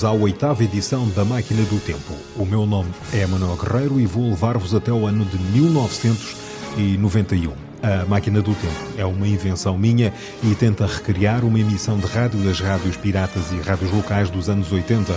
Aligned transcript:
bem-vindos 0.00 0.04
à 0.04 0.12
oitava 0.12 0.62
edição 0.64 1.08
da 1.10 1.22
Máquina 1.24 1.62
do 1.64 1.80
Tempo. 1.80 2.14
O 2.36 2.46
meu 2.46 2.64
nome 2.64 2.90
é 3.12 3.26
Manuel 3.26 3.56
Guerreiro 3.56 4.00
e 4.00 4.06
vou 4.06 4.30
levar-vos 4.30 4.72
até 4.74 4.90
o 4.92 5.06
ano 5.06 5.24
de 5.24 5.38
1991. 5.38 7.52
A 7.82 8.04
Máquina 8.06 8.42
do 8.42 8.54
Tempo 8.54 8.74
é 8.96 9.04
uma 9.04 9.26
invenção 9.26 9.76
minha 9.76 10.14
e 10.42 10.54
tenta 10.54 10.86
recriar 10.86 11.44
uma 11.44 11.58
emissão 11.58 11.98
de 11.98 12.06
rádio 12.06 12.38
das 12.40 12.60
rádios 12.60 12.96
piratas 12.96 13.50
e 13.52 13.56
rádios 13.60 13.90
locais 13.92 14.30
dos 14.30 14.48
anos 14.48 14.72
80 14.72 15.12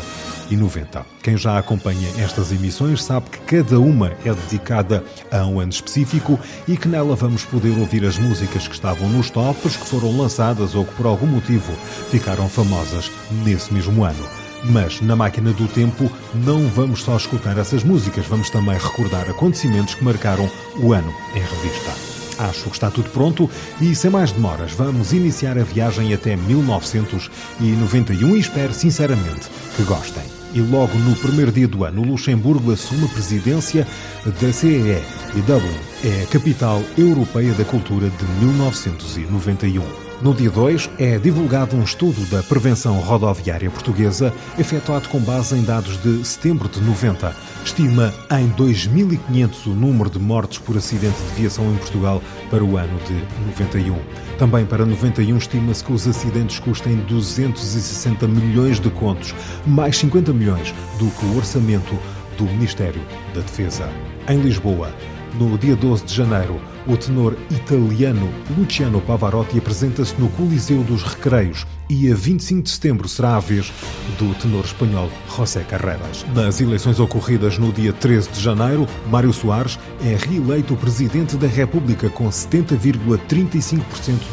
e 0.50 0.58
90. 0.58 1.06
Quem 1.22 1.38
já 1.38 1.58
acompanha 1.58 2.10
estas 2.18 2.52
emissões 2.52 3.04
sabe 3.04 3.30
que 3.30 3.40
cada 3.40 3.80
uma 3.80 4.12
é 4.26 4.34
dedicada 4.34 5.04
a 5.32 5.46
um 5.46 5.60
ano 5.60 5.72
específico 5.72 6.40
e 6.68 6.76
que 6.78 6.88
nela 6.88 7.16
vamos 7.16 7.46
poder 7.46 7.78
ouvir 7.80 8.04
as 8.06 8.18
músicas 8.18 8.68
que 8.68 8.76
estavam 8.76 9.08
nos 9.10 9.30
tops, 9.30 9.78
que 9.78 9.86
foram 9.86 10.18
lançadas 10.18 10.74
ou 10.76 10.84
que 10.86 10.96
por 10.96 11.06
algum 11.06 11.28
motivo 11.28 11.72
ficaram 12.10 12.50
famosas 12.50 13.12
nesse 13.44 13.74
mesmo 13.74 14.04
ano. 14.04 14.43
Mas 14.64 15.02
na 15.02 15.16
máquina 15.16 15.52
do 15.52 15.68
tempo 15.68 16.10
não 16.34 16.68
vamos 16.70 17.04
só 17.04 17.18
escutar 17.18 17.58
essas 17.58 17.84
músicas, 17.84 18.26
vamos 18.26 18.50
também 18.50 18.78
recordar 18.78 19.30
acontecimentos 19.30 19.96
que 19.96 20.04
marcaram 20.04 20.50
o 20.78 20.94
ano 20.94 21.14
em 21.36 21.40
revista. 21.40 22.14
Acho 22.40 22.64
que 22.64 22.72
está 22.72 22.90
tudo 22.90 23.10
pronto 23.10 23.50
e, 23.80 23.94
sem 23.94 24.10
mais 24.10 24.32
demoras, 24.32 24.72
vamos 24.72 25.14
iniciar 25.14 25.58
a 25.58 25.64
viagem 25.64 26.14
até 26.14 26.36
1991 26.36 28.36
e 28.36 28.40
espero 28.40 28.74
sinceramente 28.74 29.50
que 29.76 29.84
gostem. 29.84 30.24
E 30.54 30.62
logo 30.62 30.98
no 31.00 31.16
primeiro 31.16 31.52
dia 31.52 31.68
do 31.68 31.84
ano, 31.84 32.04
Luxemburgo 32.04 32.72
assume 32.72 33.06
a 33.06 33.10
presidência 33.10 33.88
da 34.26 34.54
CEE 34.54 35.04
e 35.36 35.42
Dublin 35.42 35.76
é 36.04 36.24
a 36.24 36.28
capital 36.28 36.82
europeia 36.98 37.54
da 37.54 37.66
cultura 37.66 38.10
de 38.10 38.26
1991. 38.46 40.13
No 40.22 40.34
dia 40.34 40.50
2 40.50 40.90
é 40.98 41.18
divulgado 41.18 41.76
um 41.76 41.84
estudo 41.84 42.26
da 42.30 42.42
prevenção 42.44 43.00
rodoviária 43.00 43.70
portuguesa, 43.70 44.34
efetuado 44.58 45.10
com 45.10 45.20
base 45.20 45.56
em 45.56 45.64
dados 45.64 46.02
de 46.02 46.24
setembro 46.26 46.70
de 46.70 46.82
90. 46.82 47.36
Estima 47.66 48.14
em 48.32 48.50
2.500 48.52 49.68
o 49.68 49.70
número 49.72 50.10
de 50.10 50.20
mortes 50.20 50.60
por 50.60 50.78
acidente 50.78 51.22
de 51.22 51.42
viação 51.42 51.70
em 51.74 51.78
Portugal 51.78 52.22
para 52.50 52.64
o 52.64 52.78
ano 52.78 52.98
de 53.06 53.14
91. 53.48 53.98
Também 54.38 54.66
para 54.66 54.86
91 54.86 55.38
estima-se 55.38 55.84
que 55.84 55.92
os 55.92 56.08
acidentes 56.08 56.60
custem 56.60 56.96
260 57.08 58.28
milhões 58.28 58.80
de 58.80 58.90
contos, 58.90 59.36
mais 59.66 59.98
50 59.98 60.32
milhões 60.32 60.74
do 61.00 61.08
que 61.12 61.26
o 61.26 61.38
orçamento 61.38 61.98
do 62.38 62.46
Ministério 62.46 63.02
da 63.34 63.42
Defesa. 63.42 63.90
Em 64.30 64.40
Lisboa, 64.40 64.94
no 65.38 65.58
dia 65.58 65.76
12 65.76 66.06
de 66.06 66.14
janeiro, 66.14 66.62
o 66.88 66.98
tenor 66.98 67.36
italiano 67.50 68.30
Luciano 68.58 69.00
Pavarotti 69.02 69.58
apresenta-se 69.58 70.20
no 70.20 70.30
Coliseu 70.30 70.84
dos 70.84 71.04
Recreios 71.04 71.66
e 71.90 72.12
a 72.12 72.16
25 72.16 72.64
de 72.64 72.70
setembro 72.70 73.08
será 73.08 73.36
a 73.36 73.40
vez 73.40 73.72
do 74.18 74.34
tenor 74.36 74.66
espanhol 74.66 75.10
José 75.36 75.64
Carreras. 75.64 76.26
Nas 76.34 76.62
eleições 76.62 77.00
ocorridas 77.00 77.58
no 77.58 77.72
dia 77.72 77.94
13 77.94 78.32
de 78.32 78.42
janeiro, 78.42 78.88
Mário 79.10 79.34
Soares 79.34 79.80
é 80.04 80.16
reeleito 80.16 80.76
presidente 80.76 81.38
da 81.38 81.48
República 81.48 82.10
com 82.10 82.28
70,35% 82.30 83.84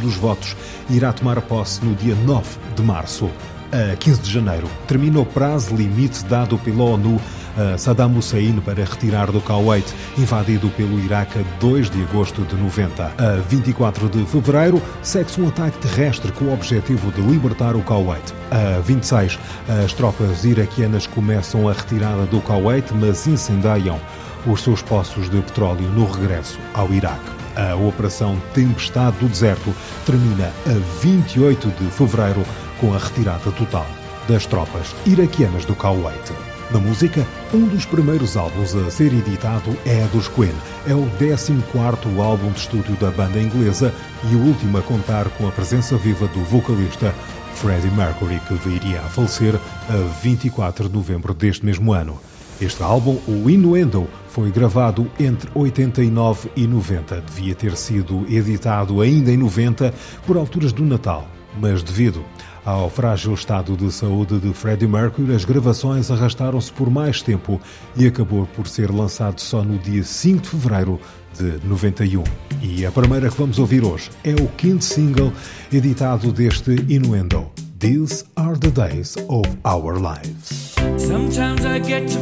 dos 0.00 0.16
votos 0.16 0.56
e 0.88 0.96
irá 0.96 1.12
tomar 1.12 1.40
posse 1.42 1.84
no 1.84 1.94
dia 1.94 2.14
9 2.14 2.58
de 2.74 2.82
março. 2.82 3.30
A 3.72 3.94
15 3.94 4.20
de 4.22 4.30
janeiro 4.30 4.68
termina 4.88 5.20
o 5.20 5.24
prazo 5.24 5.76
limite 5.76 6.24
dado 6.24 6.58
pela 6.58 6.82
ONU 6.82 7.20
a 7.56 7.78
Saddam 7.78 8.16
Hussein 8.16 8.60
para 8.60 8.84
retirar 8.84 9.30
do 9.30 9.40
Kuwait, 9.40 9.86
invadido 10.18 10.68
pelo 10.70 10.98
Iraque 10.98 11.38
a 11.38 11.42
2 11.60 11.90
de 11.90 12.02
agosto 12.02 12.42
de 12.42 12.56
90. 12.56 13.04
A 13.04 13.36
24 13.48 14.08
de 14.08 14.24
fevereiro, 14.24 14.82
segue-se 15.02 15.40
um 15.40 15.48
ataque 15.48 15.78
terrestre 15.78 16.32
com 16.32 16.46
o 16.46 16.52
objetivo 16.52 17.12
de 17.12 17.20
libertar 17.20 17.76
o 17.76 17.82
Kuwait. 17.82 18.34
A 18.50 18.80
26, 18.80 19.38
as 19.84 19.92
tropas 19.92 20.44
iraquianas 20.44 21.06
começam 21.06 21.68
a 21.68 21.72
retirada 21.72 22.26
do 22.26 22.40
Kuwait, 22.40 22.92
mas 22.94 23.26
incendiam 23.26 24.00
os 24.46 24.62
seus 24.62 24.82
poços 24.82 25.28
de 25.28 25.40
petróleo 25.42 25.88
no 25.90 26.10
regresso 26.10 26.58
ao 26.74 26.92
Iraque. 26.92 27.40
A 27.56 27.74
Operação 27.74 28.40
Tempestade 28.54 29.18
do 29.18 29.28
Deserto 29.28 29.74
termina 30.06 30.50
a 30.66 31.02
28 31.02 31.68
de 31.68 31.90
fevereiro 31.90 32.44
com 32.80 32.94
a 32.94 32.98
retirada 32.98 33.50
total 33.52 33.86
das 34.28 34.46
tropas 34.46 34.94
iraquianas 35.06 35.64
do 35.64 35.74
Kuwait. 35.74 36.32
Na 36.70 36.78
música, 36.78 37.26
um 37.52 37.66
dos 37.66 37.84
primeiros 37.84 38.36
álbuns 38.36 38.76
a 38.76 38.90
ser 38.90 39.12
editado 39.12 39.76
é 39.84 40.06
dos 40.12 40.28
Queen. 40.28 40.54
É 40.86 40.94
o 40.94 41.04
14º 41.18 42.20
álbum 42.20 42.52
de 42.52 42.60
estúdio 42.60 42.94
da 42.94 43.10
banda 43.10 43.40
inglesa 43.40 43.92
e 44.30 44.36
o 44.36 44.38
último 44.38 44.78
a 44.78 44.82
contar 44.82 45.28
com 45.30 45.48
a 45.48 45.50
presença 45.50 45.96
viva 45.96 46.28
do 46.28 46.44
vocalista 46.44 47.12
Freddie 47.54 47.90
Mercury, 47.90 48.40
que 48.46 48.54
viria 48.54 49.00
a 49.00 49.08
falecer 49.08 49.56
a 49.88 49.96
24 50.22 50.88
de 50.88 50.94
novembro 50.94 51.34
deste 51.34 51.66
mesmo 51.66 51.92
ano. 51.92 52.20
Este 52.60 52.82
álbum, 52.84 53.18
o 53.26 53.50
Innuendo, 53.50 54.06
foi 54.28 54.50
gravado 54.52 55.10
entre 55.18 55.50
89 55.54 56.50
e 56.54 56.68
90. 56.68 57.20
Devia 57.22 57.54
ter 57.54 57.76
sido 57.76 58.24
editado 58.28 59.00
ainda 59.00 59.32
em 59.32 59.36
90, 59.36 59.92
por 60.24 60.36
alturas 60.36 60.72
do 60.72 60.84
Natal, 60.84 61.26
mas 61.58 61.82
devido 61.82 62.24
ao 62.64 62.90
frágil 62.90 63.34
estado 63.34 63.76
de 63.76 63.90
saúde 63.92 64.38
de 64.38 64.52
Freddie 64.52 64.86
Mercury, 64.86 65.34
as 65.34 65.44
gravações 65.44 66.10
arrastaram-se 66.10 66.70
por 66.72 66.90
mais 66.90 67.22
tempo 67.22 67.60
e 67.96 68.06
acabou 68.06 68.46
por 68.54 68.66
ser 68.66 68.90
lançado 68.90 69.40
só 69.40 69.62
no 69.62 69.78
dia 69.78 70.04
5 70.04 70.42
de 70.42 70.48
fevereiro 70.48 71.00
de 71.38 71.66
91. 71.66 72.24
E 72.62 72.84
a 72.84 72.92
primeira 72.92 73.28
que 73.28 73.36
vamos 73.36 73.58
ouvir 73.58 73.84
hoje 73.84 74.10
é 74.24 74.34
o 74.34 74.46
quinto 74.48 74.84
single 74.84 75.32
editado 75.72 76.32
deste 76.32 76.72
Innuendo. 76.88 77.50
These 77.78 78.24
are 78.36 78.58
the 78.58 78.70
days 78.70 79.16
of 79.28 79.48
our 79.64 79.98
lives. 79.98 80.74
Sometimes 80.98 81.64
I 81.64 81.78
get 81.80 82.08
to 82.08 82.18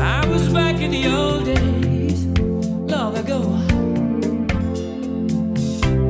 I 0.00 0.26
was 0.26 0.48
back 0.48 0.80
in 0.80 0.90
the 0.90 1.06
old 1.08 1.44
days, 1.44 2.24
long 2.88 3.14
ago. 3.16 3.40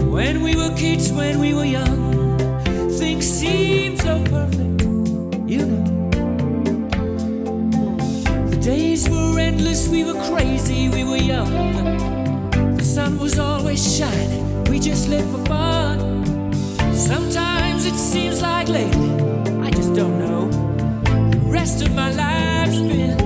When 0.09 0.43
we 0.43 0.55
were 0.55 0.73
kids, 0.77 1.11
when 1.11 1.41
we 1.41 1.53
were 1.53 1.65
young, 1.65 2.12
things 3.13 3.27
seemed 3.27 4.01
so 4.01 4.25
perfect, 4.25 4.83
you 5.47 5.67
know. 5.67 5.85
The 8.49 8.57
days 8.57 9.07
were 9.09 9.39
endless, 9.39 9.89
we 9.89 10.03
were 10.05 10.19
crazy, 10.31 10.89
we 10.89 11.05
were 11.05 11.19
young. 11.19 11.53
The 12.77 12.85
sun 12.85 13.19
was 13.19 13.39
always 13.39 13.81
shining, 13.99 14.65
we 14.65 14.79
just 14.79 15.11
lived 15.11 15.31
for 15.31 15.45
fun. 15.45 16.55
Sometimes 16.95 17.85
it 17.85 17.97
seems 17.97 18.41
like 18.41 18.69
lately, 18.69 19.11
I 19.61 19.71
just 19.71 19.95
don't 19.95 20.19
know. 20.19 20.49
The 21.33 21.41
rest 21.59 21.83
of 21.83 21.95
my 21.95 22.11
life's 22.13 22.81
been 22.81 23.22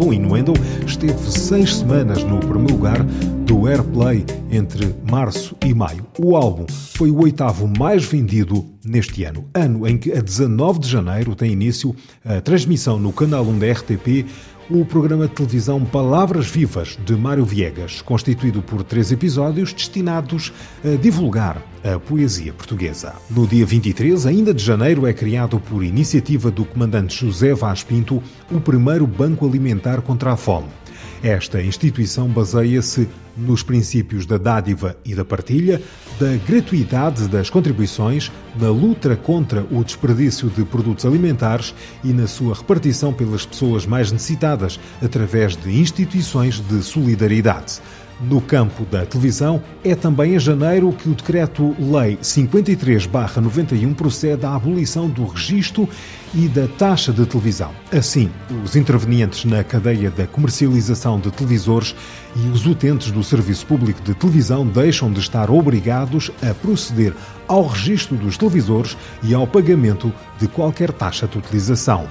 álbum, 0.00 0.12
Innuendo, 0.14 0.54
esteve 0.86 1.30
seis 1.30 1.76
semanas 1.76 2.24
no 2.24 2.40
primeiro 2.40 2.72
lugar 2.72 3.02
do 3.44 3.66
Airplay 3.66 4.24
entre 4.50 4.94
março 5.10 5.54
e 5.64 5.74
maio. 5.74 6.06
O 6.18 6.36
álbum 6.36 6.64
foi 6.94 7.10
o 7.10 7.20
oitavo 7.20 7.68
mais 7.68 8.04
vendido 8.06 8.64
neste 8.82 9.24
ano, 9.24 9.44
ano 9.52 9.86
em 9.86 9.98
que 9.98 10.12
a 10.12 10.22
19 10.22 10.80
de 10.80 10.88
janeiro 10.88 11.34
tem 11.34 11.52
início 11.52 11.94
a 12.24 12.40
transmissão 12.40 12.98
no 12.98 13.12
canal 13.12 13.44
1 13.44 13.58
da 13.58 13.72
RTP 13.72 14.24
o 14.70 14.84
programa 14.84 15.26
de 15.26 15.34
televisão 15.34 15.84
Palavras 15.84 16.46
Vivas 16.46 16.96
de 17.04 17.16
Mário 17.16 17.44
Viegas, 17.44 18.00
constituído 18.00 18.62
por 18.62 18.84
três 18.84 19.10
episódios 19.10 19.72
destinados 19.72 20.52
a 20.84 20.96
divulgar 20.96 21.60
a 21.82 21.98
poesia 21.98 22.52
portuguesa. 22.52 23.14
No 23.28 23.46
dia 23.46 23.66
23, 23.66 24.26
ainda 24.26 24.54
de 24.54 24.62
janeiro, 24.62 25.06
é 25.06 25.12
criado 25.12 25.58
por 25.58 25.82
iniciativa 25.82 26.50
do 26.50 26.64
comandante 26.64 27.26
José 27.26 27.52
Vaz 27.52 27.82
Pinto 27.82 28.22
o 28.50 28.60
primeiro 28.60 29.06
Banco 29.06 29.44
Alimentar 29.44 30.00
contra 30.02 30.32
a 30.32 30.36
Fome. 30.36 30.68
Esta 31.22 31.60
instituição 31.60 32.28
baseia-se 32.28 33.06
nos 33.36 33.62
princípios 33.62 34.24
da 34.24 34.38
dádiva 34.38 34.96
e 35.04 35.14
da 35.14 35.22
partilha, 35.22 35.80
da 36.18 36.36
gratuidade 36.48 37.28
das 37.28 37.50
contribuições, 37.50 38.32
na 38.58 38.70
luta 38.70 39.14
contra 39.16 39.66
o 39.70 39.84
desperdício 39.84 40.48
de 40.48 40.64
produtos 40.64 41.04
alimentares 41.04 41.74
e 42.02 42.12
na 42.12 42.26
sua 42.26 42.54
repartição 42.54 43.12
pelas 43.12 43.44
pessoas 43.44 43.84
mais 43.84 44.10
necessitadas 44.10 44.80
através 45.02 45.56
de 45.56 45.78
instituições 45.78 46.58
de 46.58 46.82
solidariedade. 46.82 47.80
No 48.22 48.38
campo 48.38 48.84
da 48.84 49.06
televisão, 49.06 49.62
é 49.82 49.94
também 49.94 50.34
em 50.34 50.38
janeiro 50.38 50.92
que 50.92 51.08
o 51.08 51.14
Decreto-Lei 51.14 52.18
53-91 52.18 53.94
procede 53.94 54.44
à 54.44 54.54
abolição 54.54 55.08
do 55.08 55.24
registro 55.24 55.88
e 56.34 56.46
da 56.46 56.68
taxa 56.68 57.14
de 57.14 57.24
televisão. 57.24 57.70
Assim, 57.90 58.30
os 58.62 58.76
intervenientes 58.76 59.46
na 59.46 59.64
cadeia 59.64 60.10
da 60.10 60.26
comercialização 60.26 61.18
de 61.18 61.30
televisores 61.30 61.94
e 62.36 62.48
os 62.48 62.66
utentes 62.66 63.10
do 63.10 63.24
serviço 63.24 63.64
público 63.64 64.02
de 64.02 64.14
televisão 64.14 64.66
deixam 64.66 65.10
de 65.10 65.20
estar 65.20 65.50
obrigados 65.50 66.30
a 66.42 66.52
proceder 66.52 67.14
ao 67.48 67.66
registro 67.66 68.18
dos 68.18 68.36
televisores 68.36 68.98
e 69.22 69.32
ao 69.32 69.46
pagamento 69.46 70.12
de 70.38 70.46
qualquer 70.46 70.92
taxa 70.92 71.26
de 71.26 71.38
utilização. 71.38 72.06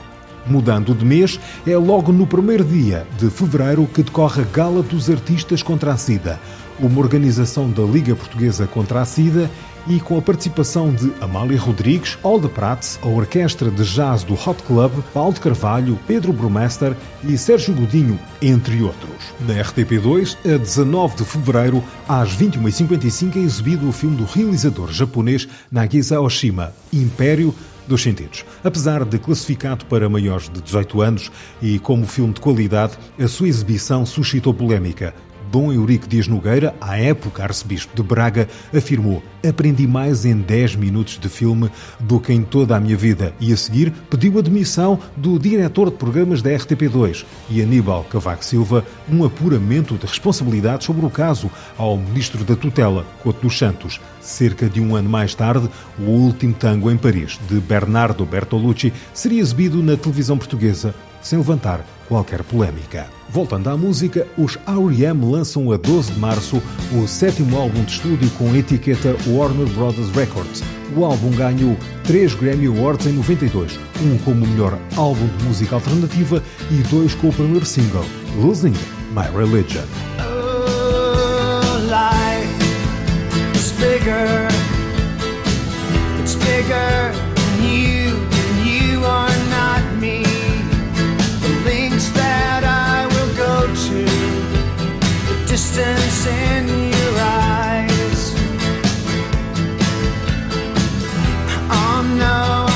Mudando 0.46 0.94
de 0.94 1.06
mês, 1.06 1.40
é 1.66 1.78
logo 1.78 2.12
no 2.12 2.26
primeiro 2.26 2.64
dia 2.64 3.06
de 3.18 3.30
fevereiro 3.30 3.88
que 3.88 4.04
decorre 4.04 4.42
a 4.42 4.46
Gala 4.46 4.82
dos 4.82 5.10
Artistas 5.10 5.62
contra 5.62 5.94
a 5.94 5.98
SIDA, 5.98 6.40
uma 6.80 7.00
organização 7.00 7.70
da 7.70 7.84
Liga 7.84 8.16
Portuguesa 8.16 8.66
contra 8.66 9.02
a 9.02 9.06
SIDA 9.06 9.50
e 9.88 10.00
com 10.00 10.18
a 10.18 10.22
participação 10.22 10.94
de 10.94 11.12
Amália 11.22 11.60
Rodrigues, 11.60 12.18
Alda 12.24 12.48
Prats, 12.48 13.00
a 13.02 13.08
Orquestra 13.08 13.72
de 13.72 13.84
Jazz 13.84 14.24
do 14.24 14.34
Hot 14.34 14.62
Club, 14.64 14.92
Paulo 15.14 15.34
de 15.34 15.40
Carvalho, 15.40 16.00
Pedro 16.08 16.32
Brumester 16.32 16.96
e 17.24 17.38
Sérgio 17.38 17.74
Godinho, 17.74 18.20
entre 18.42 18.82
outros. 18.82 19.34
Na 19.48 19.56
RTP2, 19.56 20.38
a 20.46 20.58
19 20.58 21.18
de 21.18 21.26
fevereiro, 21.26 21.84
às 22.08 22.36
21h55, 22.36 23.36
é 23.36 23.40
exibido 23.40 23.90
o 23.90 23.92
filme 23.92 24.18
do 24.18 24.26
realizador 24.26 24.92
japonês 24.92 25.48
Nagisa 25.72 26.22
Oshima, 26.22 26.74
Império 26.94 27.54
dos 27.90 28.02
sentidos. 28.04 28.46
Apesar 28.64 29.04
de 29.04 29.20
classificado 29.20 29.86
para 29.86 30.08
maiores 30.08 30.48
de 30.48 30.62
18 30.62 31.02
anos 31.02 31.32
e 31.62 31.80
como 31.80 32.08
filme 32.08 32.34
de 32.34 32.40
qualidade, 32.40 32.98
a 33.20 33.28
sua 33.28 33.50
exibição 33.50 34.06
suscitou 34.06 34.54
polémica. 34.54 35.14
Dom 35.52 35.72
Eurico 35.74 36.08
Dias 36.08 36.28
Nogueira, 36.28 36.76
à 36.80 36.98
época 36.98 37.44
arcebispo 37.44 37.96
de 37.96 38.04
Braga, 38.04 38.48
afirmou: 38.76 39.24
Aprendi 39.48 39.88
mais 39.88 40.26
em 40.26 40.38
10 40.38 40.76
minutos 40.76 41.18
de 41.18 41.28
filme 41.28 41.70
do 42.00 42.20
que 42.20 42.32
em 42.32 42.44
toda 42.44 42.76
a 42.76 42.80
minha 42.80 42.96
vida. 42.96 43.34
E 43.40 43.52
a 43.52 43.58
seguir 43.58 43.92
pediu 44.10 44.38
a 44.38 44.42
demissão 44.42 45.00
do 45.16 45.40
diretor 45.40 45.90
de 45.90 45.98
programas 45.98 46.42
da 46.42 46.52
RTP2 46.52 47.26
e 47.50 47.62
Aníbal 47.62 48.04
Cavaco 48.04 48.46
Silva 48.46 48.86
um 49.10 49.24
apuramento 49.24 49.96
de 49.96 50.06
responsabilidade 50.06 50.84
sobre 50.84 51.06
o 51.06 51.10
caso 51.10 51.50
ao 51.78 51.98
ministro 51.98 52.44
da 52.44 52.56
tutela, 52.56 53.06
Couto 53.24 53.42
dos 53.42 53.58
Santos. 53.58 54.00
Cerca 54.22 54.70
de 54.70 54.80
um 54.80 54.96
ano 54.96 55.10
mais 55.10 55.34
tarde, 55.34 55.70
o 55.98 56.04
último 56.04 56.54
tango 56.54 56.92
em 56.92 56.98
Paris, 56.98 57.40
de 57.50 57.60
Bernardo 57.60 58.26
Bertolucci, 58.26 58.94
seria 59.14 59.42
exibido 59.42 59.82
na 59.82 59.98
televisão 59.98 60.38
portuguesa 60.38 60.94
sem 61.22 61.38
levantar 61.38 61.86
qualquer 62.08 62.44
polémica. 62.44 63.08
Voltando 63.30 63.70
à 63.70 63.78
música, 63.78 64.28
os 64.38 64.58
R.E.M. 64.66 65.32
lançam 65.32 65.72
a 65.72 65.78
12 65.78 66.14
de 66.14 66.20
março 66.20 66.62
o 66.92 67.08
sétimo 67.08 67.58
álbum 67.58 67.84
de 67.84 67.92
estúdio 67.92 68.30
com 68.32 68.52
a 68.52 68.58
etiqueta 68.58 69.16
Warner 69.28 69.68
Brothers 69.68 70.10
Records. 70.16 70.64
O 70.96 71.06
álbum 71.06 71.30
ganhou 71.32 71.78
3 72.06 72.34
Grammy 72.34 72.66
Awards 72.66 73.06
em 73.06 73.14
92, 73.14 73.80
um 74.02 74.18
como 74.20 74.48
melhor 74.48 74.78
álbum 74.96 75.28
de 75.38 75.44
música 75.44 75.76
alternativa 75.76 76.44
e 76.72 76.82
dois 76.90 77.14
com 77.14 77.30
o 77.30 77.34
primeiro 77.34 77.66
single, 77.66 78.06
Losing 78.42 78.74
My 79.14 79.30
Religion. 79.36 79.84
Oh, 80.18 80.40
distance 95.60 96.26
in 96.26 96.68
your 96.70 97.16
eyes. 97.20 98.34
Oh 101.70 102.02
no, 102.18 102.69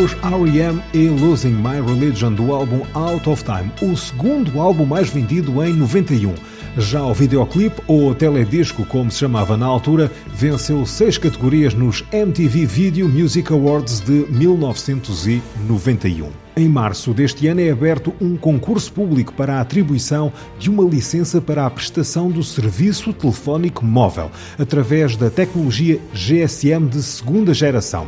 Os 0.00 0.12
R.E.M. 0.22 0.80
e 0.94 1.08
Losing 1.08 1.54
My 1.54 1.80
Religion 1.84 2.32
do 2.32 2.52
álbum 2.52 2.82
Out 2.94 3.28
of 3.28 3.42
Time, 3.42 3.72
o 3.82 3.96
segundo 3.96 4.60
álbum 4.60 4.84
mais 4.84 5.10
vendido 5.10 5.60
em 5.64 5.72
91. 5.72 6.32
Já 6.78 7.04
o 7.04 7.12
videoclipe, 7.12 7.82
ou 7.88 8.14
teledisco 8.14 8.86
como 8.86 9.10
se 9.10 9.18
chamava 9.18 9.56
na 9.56 9.66
altura, 9.66 10.12
venceu 10.32 10.86
seis 10.86 11.18
categorias 11.18 11.74
nos 11.74 12.04
MTV 12.12 12.66
Video 12.66 13.08
Music 13.08 13.52
Awards 13.52 13.98
de 13.98 14.24
1991. 14.30 16.30
Em 16.56 16.68
março 16.68 17.12
deste 17.12 17.48
ano 17.48 17.60
é 17.60 17.70
aberto 17.70 18.14
um 18.20 18.36
concurso 18.36 18.92
público 18.92 19.34
para 19.34 19.56
a 19.56 19.60
atribuição 19.60 20.32
de 20.56 20.70
uma 20.70 20.84
licença 20.84 21.40
para 21.40 21.66
a 21.66 21.70
prestação 21.70 22.30
do 22.30 22.44
serviço 22.44 23.12
telefónico 23.12 23.84
móvel, 23.84 24.30
através 24.56 25.16
da 25.16 25.28
tecnologia 25.28 25.98
GSM 26.14 26.86
de 26.88 27.02
segunda 27.02 27.52
geração. 27.52 28.06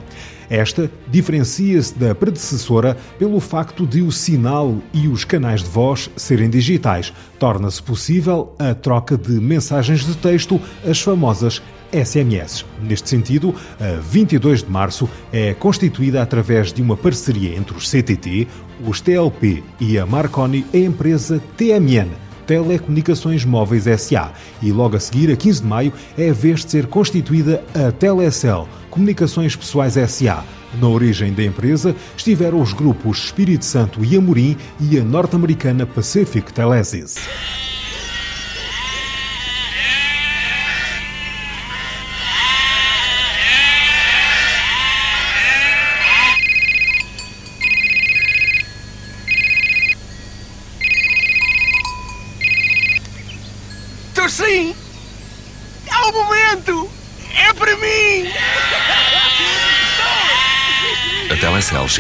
Esta 0.51 0.91
diferencia-se 1.07 1.97
da 1.97 2.13
predecessora 2.13 2.97
pelo 3.21 3.39
facto 3.39 3.87
de 3.87 4.03
o 4.03 4.11
sinal 4.11 4.77
e 4.93 5.07
os 5.07 5.25
canais 5.25 5.63
de 5.63 5.69
voz 5.71 6.11
serem 6.17 6.51
digitais. 6.51 7.13
Torna-se 7.39 7.81
possível 7.81 8.53
a 8.59 8.75
troca 8.75 9.17
de 9.17 9.31
mensagens 9.31 10.05
de 10.05 10.17
texto, 10.17 10.61
as 10.85 11.01
famosas 11.01 11.63
SMS. 11.93 12.65
Neste 12.83 13.09
sentido, 13.09 13.55
a 13.79 14.01
22 14.01 14.65
de 14.65 14.71
março 14.71 15.09
é 15.33 15.55
constituída 15.55 16.21
através 16.21 16.73
de 16.73 16.83
uma 16.83 16.97
parceria 16.97 17.57
entre 17.57 17.77
os 17.77 17.89
CTT, 17.89 18.49
os 18.85 19.01
TLP 19.01 19.63
e 19.79 19.99
a 19.99 20.05
Marconi, 20.05 20.67
a 20.75 20.77
empresa 20.77 21.41
TMN. 21.57 22.30
Telecomunicações 22.51 23.45
Móveis 23.45 23.85
SA 23.85 24.33
e 24.61 24.73
logo 24.73 24.97
a 24.97 25.01
seguir, 25.01 25.31
a 25.31 25.37
15 25.37 25.63
de 25.63 25.69
maio, 25.69 25.93
é 26.19 26.31
a 26.31 26.33
vez 26.33 26.65
de 26.65 26.73
ser 26.73 26.89
constituída 26.89 27.63
a 27.73 27.93
Telecel 27.93 28.69
Comunicações 28.91 29.55
Pessoais 29.55 29.95
SA. 29.95 30.43
Na 30.81 30.89
origem 30.89 31.33
da 31.33 31.45
empresa 31.45 31.95
estiveram 32.17 32.61
os 32.61 32.73
grupos 32.73 33.19
Espírito 33.27 33.65
Santo 33.65 34.05
e 34.05 34.17
Amorim 34.17 34.57
e 34.81 34.99
a 34.99 35.05
norte-americana 35.05 35.87
Pacific 35.87 36.53
Telesis. 36.53 37.19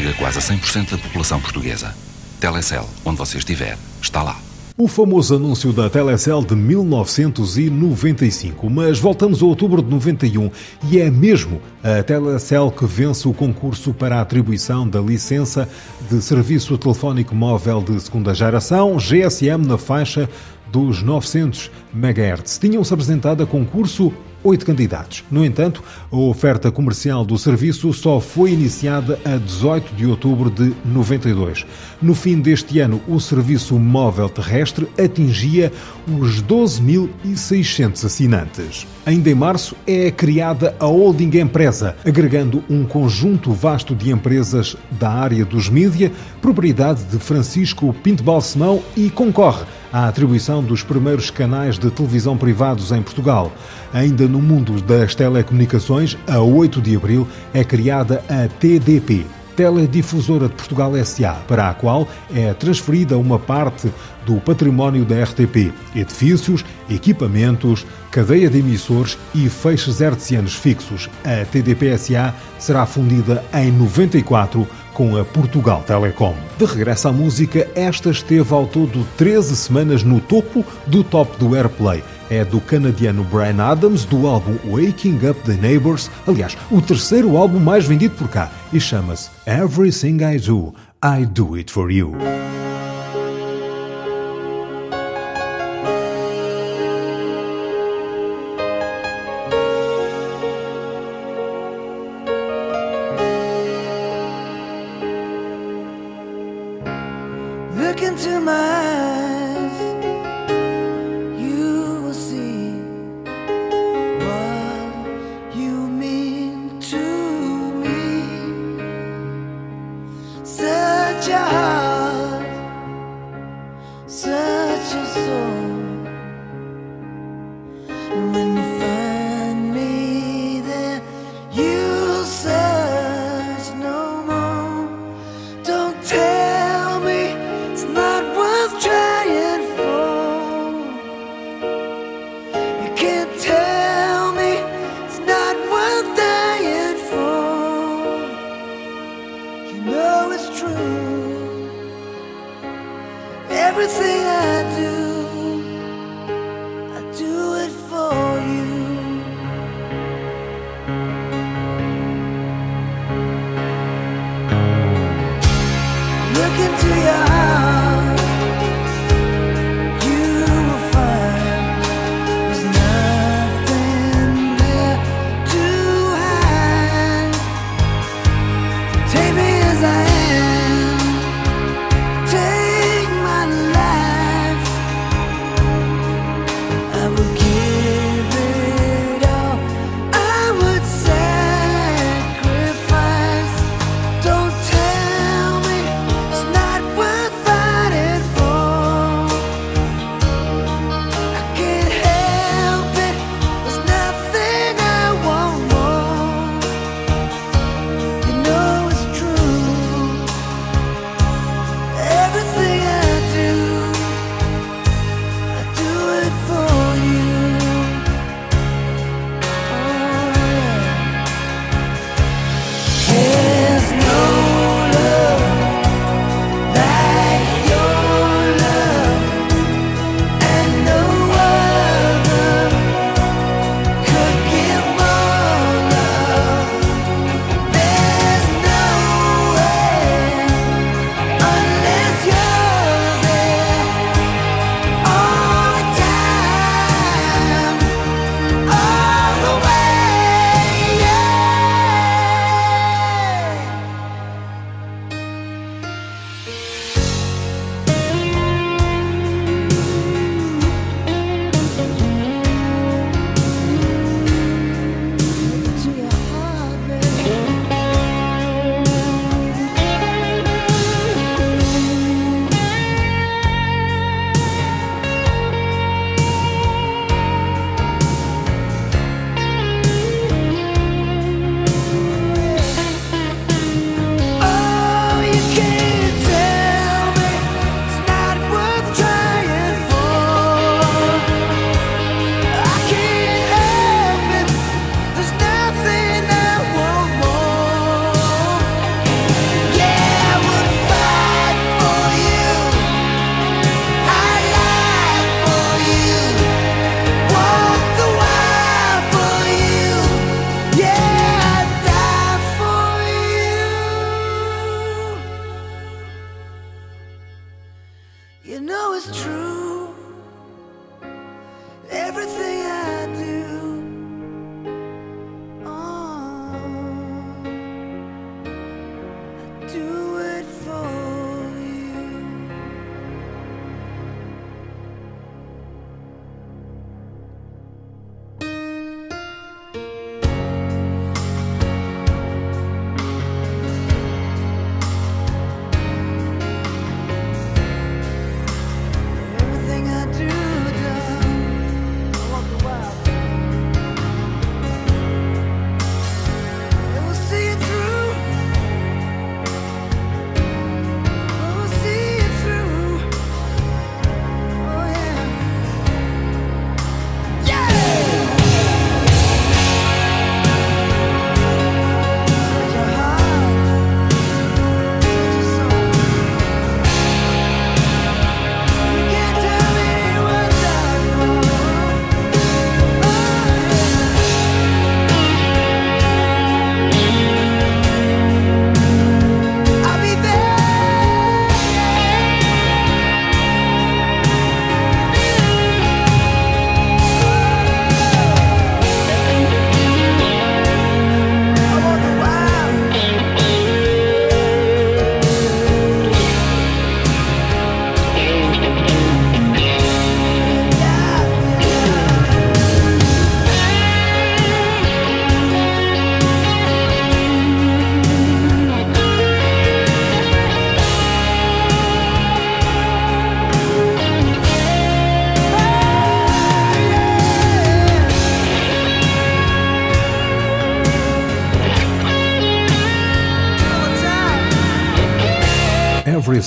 Chega 0.00 0.14
quase 0.14 0.38
a 0.38 0.40
100% 0.40 0.92
da 0.92 0.99
população 0.99 1.38
portuguesa. 1.38 1.95
Telecel, 2.40 2.88
onde 3.04 3.19
você 3.19 3.37
estiver, 3.37 3.76
está 4.00 4.23
lá. 4.23 4.40
O 4.78 4.88
famoso 4.88 5.37
anúncio 5.37 5.75
da 5.75 5.90
Telecel 5.90 6.42
de 6.42 6.57
1995, 6.57 8.71
mas 8.71 8.99
voltamos 8.99 9.42
a 9.42 9.45
outubro 9.45 9.83
de 9.83 9.90
91 9.90 10.50
e 10.90 10.99
é 10.99 11.11
mesmo 11.11 11.61
a 11.85 12.02
Telecel 12.02 12.71
que 12.71 12.87
vence 12.87 13.28
o 13.28 13.35
concurso 13.35 13.92
para 13.92 14.16
a 14.16 14.23
atribuição 14.23 14.88
da 14.88 15.02
licença 15.02 15.69
de 16.11 16.23
serviço 16.23 16.78
telefónico 16.78 17.35
móvel 17.35 17.83
de 17.83 18.00
segunda 18.00 18.33
geração, 18.33 18.97
GSM 18.97 19.66
na 19.66 19.76
faixa 19.76 20.26
dos 20.73 21.02
900 21.02 21.71
MHz. 21.95 22.59
Tinham-se 22.59 22.95
apresentado 22.95 23.42
a 23.42 23.47
concurso 23.47 24.11
oito 24.42 24.66
candidatos. 24.66 25.25
No 25.30 25.44
entanto, 25.44 25.82
a 26.11 26.16
oferta 26.16 26.70
comercial 26.70 27.25
do 27.25 27.38
serviço 27.38 27.92
só 27.92 28.20
foi 28.20 28.52
iniciada 28.52 29.18
a 29.25 29.37
18 29.37 29.94
de 29.94 30.06
outubro 30.06 30.50
de 30.50 30.75
92. 30.85 31.66
No 32.00 32.14
fim 32.14 32.40
deste 32.40 32.78
ano, 32.80 33.00
o 33.06 33.20
serviço 33.20 33.78
móvel 33.78 34.28
terrestre 34.28 34.88
atingia 34.99 35.73
os 36.06 36.42
12.600 36.42 38.04
assinantes. 38.04 38.87
Ainda 39.04 39.30
em 39.30 39.35
março 39.35 39.75
é 39.87 40.11
criada 40.11 40.75
a 40.78 40.87
holding 40.87 41.38
empresa, 41.38 41.97
agregando 42.04 42.62
um 42.68 42.85
conjunto 42.85 43.52
vasto 43.52 43.94
de 43.94 44.11
empresas 44.11 44.76
da 44.90 45.11
área 45.11 45.44
dos 45.44 45.68
mídia, 45.68 46.12
propriedade 46.40 47.04
de 47.04 47.18
Francisco 47.18 47.94
Pinto 48.02 48.23
Balsemão 48.23 48.82
e 48.97 49.11
concorre 49.11 49.64
à 49.92 50.09
atribuição 50.09 50.62
dos 50.62 50.82
primeiros 50.82 51.30
canais 51.30 51.78
de 51.78 51.90
televisão 51.90 52.37
privados 52.37 52.92
em 52.92 53.02
Portugal. 53.02 53.52
Ainda 53.92 54.26
no 54.28 54.40
mundo 54.40 54.80
das 54.80 55.14
telecomunicações, 55.14 56.16
a 56.26 56.40
8 56.40 56.80
de 56.80 56.97
abril 56.97 57.26
é 57.52 57.64
criada 57.64 58.23
a 58.28 58.49
TDP, 58.49 59.26
Teledifusora 59.56 60.49
de 60.49 60.54
Portugal 60.54 60.92
SA, 61.04 61.37
para 61.47 61.68
a 61.68 61.75
qual 61.75 62.09
é 62.35 62.54
transferida 62.54 63.18
uma 63.18 63.38
parte 63.38 63.92
do 64.25 64.37
património 64.37 65.04
da 65.04 65.23
RTP, 65.23 65.73
edifícios, 65.94 66.64
equipamentos, 66.88 67.85
cadeia 68.11 68.49
de 68.49 68.59
emissores 68.59 69.18
e 69.35 69.49
feixes 69.49 70.00
hertzianos 70.00 70.54
fixos. 70.54 71.11
A 71.25 71.44
TDP 71.44 71.99
SA 71.99 72.35
será 72.59 72.87
fundida 72.87 73.44
em 73.52 73.70
94 73.73 74.66
com 75.00 75.16
a 75.16 75.25
Portugal 75.25 75.83
Telecom. 75.87 76.35
De 76.59 76.66
regresso 76.66 77.09
à 77.09 77.12
música, 77.12 77.66
esta 77.75 78.11
esteve 78.11 78.52
ao 78.52 78.66
todo 78.66 79.02
13 79.16 79.57
semanas 79.57 80.02
no 80.02 80.21
topo 80.21 80.62
do 80.87 81.02
top 81.02 81.38
do 81.38 81.57
Airplay. 81.57 82.04
É 82.28 82.45
do 82.45 82.61
canadiano 82.61 83.25
Brian 83.25 83.64
Adams, 83.64 84.04
do 84.04 84.26
álbum 84.26 84.59
Waking 84.62 85.26
Up 85.26 85.40
the 85.47 85.54
Neighbors, 85.54 86.11
aliás, 86.28 86.54
o 86.71 86.83
terceiro 86.83 87.38
álbum 87.38 87.59
mais 87.59 87.87
vendido 87.87 88.14
por 88.14 88.28
cá, 88.28 88.50
e 88.75 88.78
chama-se 88.78 89.30
Everything 89.47 90.19
I 90.23 90.38
Do, 90.38 90.75
I 91.02 91.25
Do 91.25 91.54
It 91.54 91.73
For 91.73 91.90
You. 91.90 92.12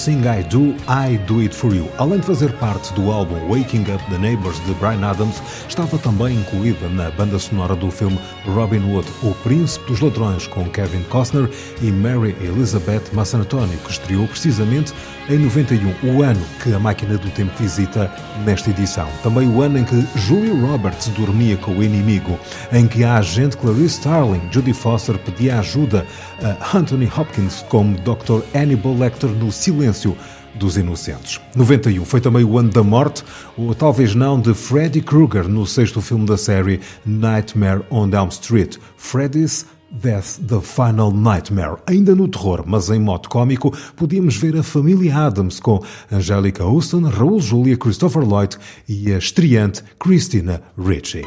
Everything 0.04 0.28
I 0.28 0.44
Do, 0.44 0.76
I 0.90 1.18
Do 1.28 1.40
It 1.40 1.56
For 1.56 1.74
You. 1.74 1.90
Além 1.98 2.20
de 2.20 2.26
fazer 2.26 2.52
parte 2.58 2.92
do 2.94 3.10
álbum 3.10 3.36
Waking 3.48 3.84
Up 3.84 4.04
the 4.10 4.18
Neighbors 4.18 4.60
de 4.66 4.74
Brian 4.74 5.02
Adams, 5.02 5.42
estava 5.70 5.98
também 5.98 6.36
incluída 6.36 6.90
na 6.90 7.10
banda 7.12 7.40
sonora 7.40 7.74
do 7.74 7.90
filme 7.90 8.20
Robin 8.46 8.80
Hood, 8.80 9.08
O 9.22 9.34
Príncipe 9.36 9.88
dos 9.88 10.02
Ladrões, 10.02 10.46
com 10.46 10.70
Kevin 10.70 11.04
Costner 11.04 11.50
e 11.82 11.90
Mary 11.90 12.36
Elizabeth 12.42 13.04
Massanatoni, 13.14 13.78
que 13.78 13.92
estreou 13.92 14.28
precisamente 14.28 14.94
em 15.30 15.40
91, 15.40 16.16
o 16.16 16.22
ano 16.22 16.42
que 16.62 16.74
a 16.74 16.80
máquina 16.80 17.18
do 17.18 17.30
tempo 17.30 17.52
visita 17.58 18.12
nesta 18.46 18.70
edição. 18.70 19.08
Também 19.22 19.48
o 19.48 19.62
ano 19.62 19.78
em 19.78 19.86
que 19.86 20.06
Julia 20.16 20.54
Roberts 20.54 21.08
dormia 21.10 21.56
com 21.58 21.72
o 21.72 21.84
inimigo, 21.84 22.38
em 22.72 22.88
que 22.88 23.04
a 23.04 23.16
agente 23.16 23.56
Clarice 23.56 24.00
Starling, 24.00 24.42
Judy 24.52 24.74
Foster, 24.74 25.18
pedia 25.18 25.60
ajuda 25.60 26.06
a 26.42 26.78
Anthony 26.78 27.06
Hopkins 27.06 27.64
como 27.70 27.98
Dr. 28.00 28.42
Hannibal 28.54 28.98
Lecter 28.98 29.30
no 29.30 29.52
Silêncio 29.52 30.18
dos 30.56 30.78
Inocentes. 30.78 31.40
91 31.56 32.06
foi 32.06 32.22
também 32.22 32.44
o 32.44 32.58
ano 32.58 32.70
da 32.70 32.84
morte, 32.84 33.24
ou 33.58 33.74
talvez 33.74 34.14
não, 34.14 34.40
de 34.40 34.54
Freddy 34.54 35.02
Krueger 35.02 35.48
no 35.48 35.66
sexto 35.66 36.02
filme 36.02 36.26
da 36.26 36.38
série 36.38 36.80
Nightmare 37.06 37.82
on 37.90 38.10
Elm 38.10 38.30
Street. 38.30 38.78
Freddy's 38.98 39.66
Death, 39.94 40.40
The 40.48 40.60
Final 40.62 41.12
Nightmare. 41.12 41.78
Ainda 41.86 42.16
no 42.16 42.28
terror, 42.28 42.64
mas 42.66 42.90
em 42.90 43.00
modo 43.00 43.30
cómico, 43.30 43.72
podíamos 43.96 44.36
ver 44.36 44.58
a 44.58 44.64
família 44.64 45.16
Adams 45.16 45.60
com 45.60 45.84
Angelica 46.12 46.64
Houston, 46.64 47.04
Raul 47.04 47.40
Julia, 47.40 47.78
Christopher 47.78 48.24
Lloyd 48.24 48.58
e 48.90 49.14
a 49.14 49.18
estreante 49.18 49.84
Christina 50.00 50.62
Ricci. 50.78 51.24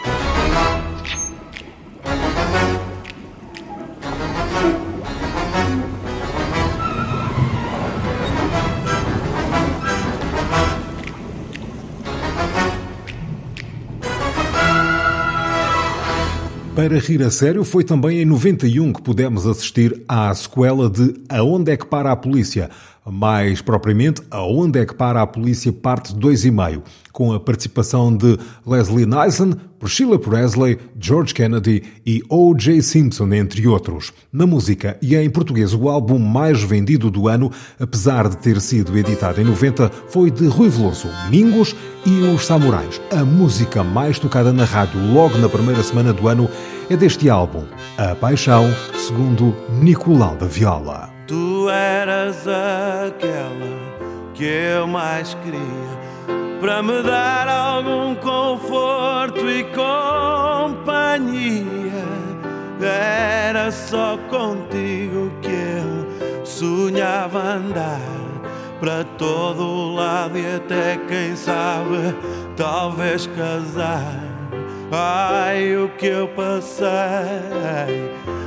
Para 16.86 17.00
rir 17.00 17.20
a 17.24 17.32
sério, 17.32 17.64
foi 17.64 17.82
também 17.82 18.20
em 18.20 18.24
91 18.24 18.92
que 18.92 19.02
pudemos 19.02 19.44
assistir 19.44 20.04
à 20.08 20.32
sequela 20.32 20.88
de 20.88 21.14
Aonde 21.28 21.72
é 21.72 21.76
que 21.76 21.84
para 21.84 22.12
a 22.12 22.16
polícia? 22.16 22.70
Mais 23.10 23.62
propriamente, 23.62 24.22
Aonde 24.30 24.80
é 24.80 24.86
que 24.86 24.94
para 24.94 25.22
a 25.22 25.26
polícia 25.26 25.72
parte 25.72 26.14
2,5, 26.14 26.82
com 27.12 27.32
a 27.32 27.38
participação 27.38 28.14
de 28.14 28.36
Leslie 28.66 29.06
Nielsen, 29.06 29.54
Priscilla 29.78 30.18
Presley, 30.18 30.78
George 30.98 31.32
Kennedy 31.32 31.82
e 32.04 32.22
O.J. 32.28 32.82
Simpson, 32.82 33.32
entre 33.32 33.66
outros. 33.66 34.12
Na 34.32 34.46
música 34.46 34.98
e 35.00 35.14
em 35.14 35.30
português, 35.30 35.72
o 35.72 35.88
álbum 35.88 36.18
mais 36.18 36.62
vendido 36.62 37.10
do 37.10 37.28
ano, 37.28 37.50
apesar 37.78 38.28
de 38.28 38.36
ter 38.38 38.60
sido 38.60 38.96
editado 38.98 39.40
em 39.40 39.44
90, 39.44 39.90
foi 40.08 40.30
de 40.30 40.46
Rui 40.46 40.68
Veloso, 40.68 41.08
Mingos 41.30 41.76
e 42.04 42.22
os 42.34 42.44
Samurais. 42.44 43.00
A 43.10 43.24
música 43.24 43.84
mais 43.84 44.18
tocada 44.18 44.52
na 44.52 44.64
rádio 44.64 45.00
logo 45.12 45.38
na 45.38 45.48
primeira 45.48 45.82
semana 45.82 46.12
do 46.12 46.28
ano 46.28 46.48
é 46.90 46.96
deste 46.96 47.28
álbum, 47.28 47.64
A 47.96 48.14
Paixão, 48.14 48.64
segundo 48.96 49.54
Nicolau 49.80 50.36
da 50.36 50.46
Viola. 50.46 51.15
Tu 51.26 51.68
eras 51.68 52.46
aquela 52.46 53.66
que 54.32 54.44
eu 54.44 54.86
mais 54.86 55.34
queria 55.34 55.60
para 56.60 56.80
me 56.82 57.02
dar 57.02 57.48
algum 57.48 58.14
conforto 58.14 59.50
e 59.50 59.64
companhia. 59.64 61.66
Era 62.80 63.72
só 63.72 64.16
contigo 64.28 65.32
que 65.42 65.50
eu 65.50 66.06
sonhava 66.44 67.54
andar 67.54 68.00
para 68.78 69.02
todo 69.18 69.94
lado 69.94 70.38
e 70.38 70.54
até 70.54 70.96
quem 71.08 71.34
sabe, 71.34 72.14
talvez 72.56 73.26
casar. 73.26 74.35
Ai, 74.92 75.76
o 75.76 75.88
que 75.88 76.06
eu 76.06 76.28
passei 76.28 76.86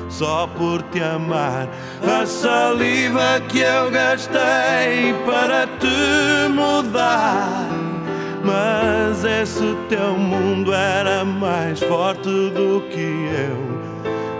só 0.10 0.48
por 0.48 0.82
te 0.84 1.02
amar. 1.02 1.68
A 2.04 2.26
saliva 2.26 3.42
que 3.48 3.60
eu 3.60 3.92
gastei 3.92 5.14
para 5.26 5.68
te 5.80 6.50
mudar. 6.50 7.68
Mas 8.44 9.24
esse 9.24 9.76
teu 9.90 10.14
mundo 10.14 10.74
era 10.74 11.24
mais 11.26 11.80
forte 11.80 12.30
do 12.52 12.84
que 12.90 13.30
eu. 13.32 13.80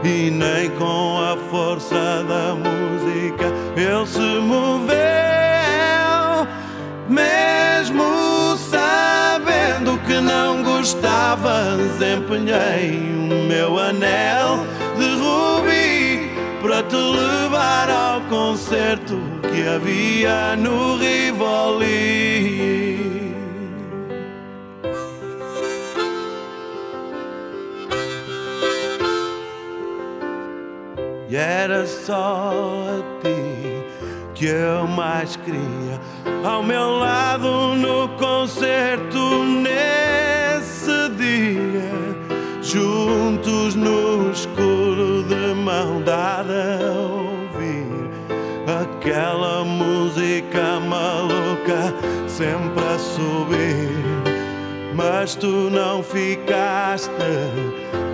E 0.04 0.32
nem 0.32 0.70
com 0.72 1.20
a 1.20 1.36
força 1.52 2.24
da 2.24 2.56
música 2.56 3.46
ele 3.76 4.08
se 4.08 4.40
moveu. 4.40 4.98
Mesmo 7.10 8.29
não 10.22 10.64
gostavas, 10.64 11.80
empenhei 12.02 13.00
o 13.32 13.48
meu 13.48 13.80
anel 13.80 14.66
de 14.98 15.16
rubi 15.16 16.32
para 16.62 16.84
te 16.84 16.96
levar 16.96 17.90
ao 17.90 18.22
concerto 18.22 19.20
que 19.42 19.68
havia 19.68 20.56
no 20.56 20.98
Rivoli. 20.98 22.60
E 31.30 31.36
era 31.36 31.86
só 31.86 32.52
a 32.90 33.22
ti 33.22 33.86
que 34.34 34.48
eu 34.48 34.88
mais 34.88 35.36
queria 35.36 36.00
ao 36.44 36.64
meu 36.64 36.98
lado 36.98 37.76
no 37.76 38.08
concerto 38.18 39.44
nesse 39.44 39.70
dia, 39.70 40.09
juntos 42.70 43.74
no 43.74 44.32
escuro 44.32 45.24
de 45.24 45.56
mão 45.56 46.02
dada 46.04 46.80
a 46.84 47.00
ouvir 47.00 47.90
aquela 48.82 49.64
música 49.64 50.80
maluca 50.80 51.94
sempre 52.28 52.84
a 52.84 53.00
subir. 53.00 53.90
Mas 54.94 55.34
tu 55.34 55.70
não 55.72 56.04
ficaste 56.04 57.10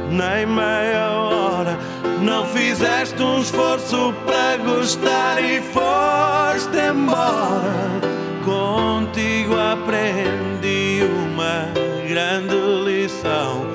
nem 0.09 0.45
meia 0.45 1.09
hora. 1.11 1.77
Não 2.21 2.45
fizeste 2.45 3.21
um 3.21 3.41
esforço 3.41 4.13
para 4.25 4.57
gostar 4.57 5.43
e 5.43 5.59
foste 5.61 6.77
embora. 6.77 7.99
Contigo 8.45 9.55
aprendi 9.57 11.01
uma 11.03 11.67
grande 12.07 12.55
lição. 12.85 13.74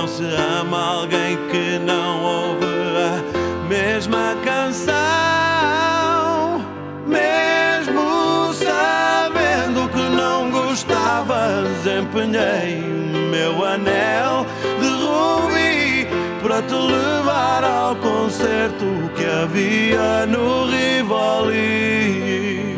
Não 0.00 0.08
se 0.08 0.24
ama 0.24 0.94
alguém 0.94 1.36
que 1.50 1.78
não 1.78 2.24
ouve 2.24 2.64
a 2.64 3.22
mesma 3.68 4.34
canção. 4.42 4.94
Mesmo 7.06 8.54
sabendo 8.54 9.86
que 9.90 10.00
não 10.16 10.50
gostavas, 10.50 11.84
empenhei 11.84 12.82
o 13.12 13.18
meu 13.30 13.62
anel 13.62 14.46
de 14.80 14.88
rubi 14.88 16.08
para 16.42 16.62
te 16.62 16.72
levar 16.72 17.62
ao 17.62 17.94
concerto 17.96 18.86
que 19.14 19.26
havia 19.26 20.24
no 20.24 20.64
Rivoli. 20.64 22.69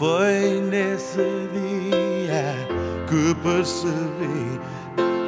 Foi 0.00 0.62
nesse 0.70 1.18
dia 1.52 2.56
que 3.06 3.34
percebi 3.42 4.58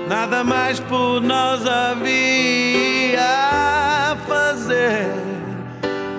nada 0.09 0.43
mais 0.43 0.81
por 0.81 1.21
nós 1.21 1.61
havia 1.67 3.21
a 3.21 4.17
fazer. 4.27 5.13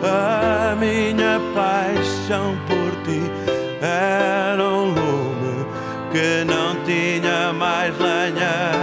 A 0.03 0.75
minha 0.75 1.41
paixão 1.55 2.55
por 2.67 2.91
ti 3.03 3.23
era 3.81 4.63
um 4.63 4.85
lume 4.85 5.65
que 6.11 6.45
não 6.45 6.75
tinha 6.85 7.51
mais 7.53 7.97
lenha 7.97 8.82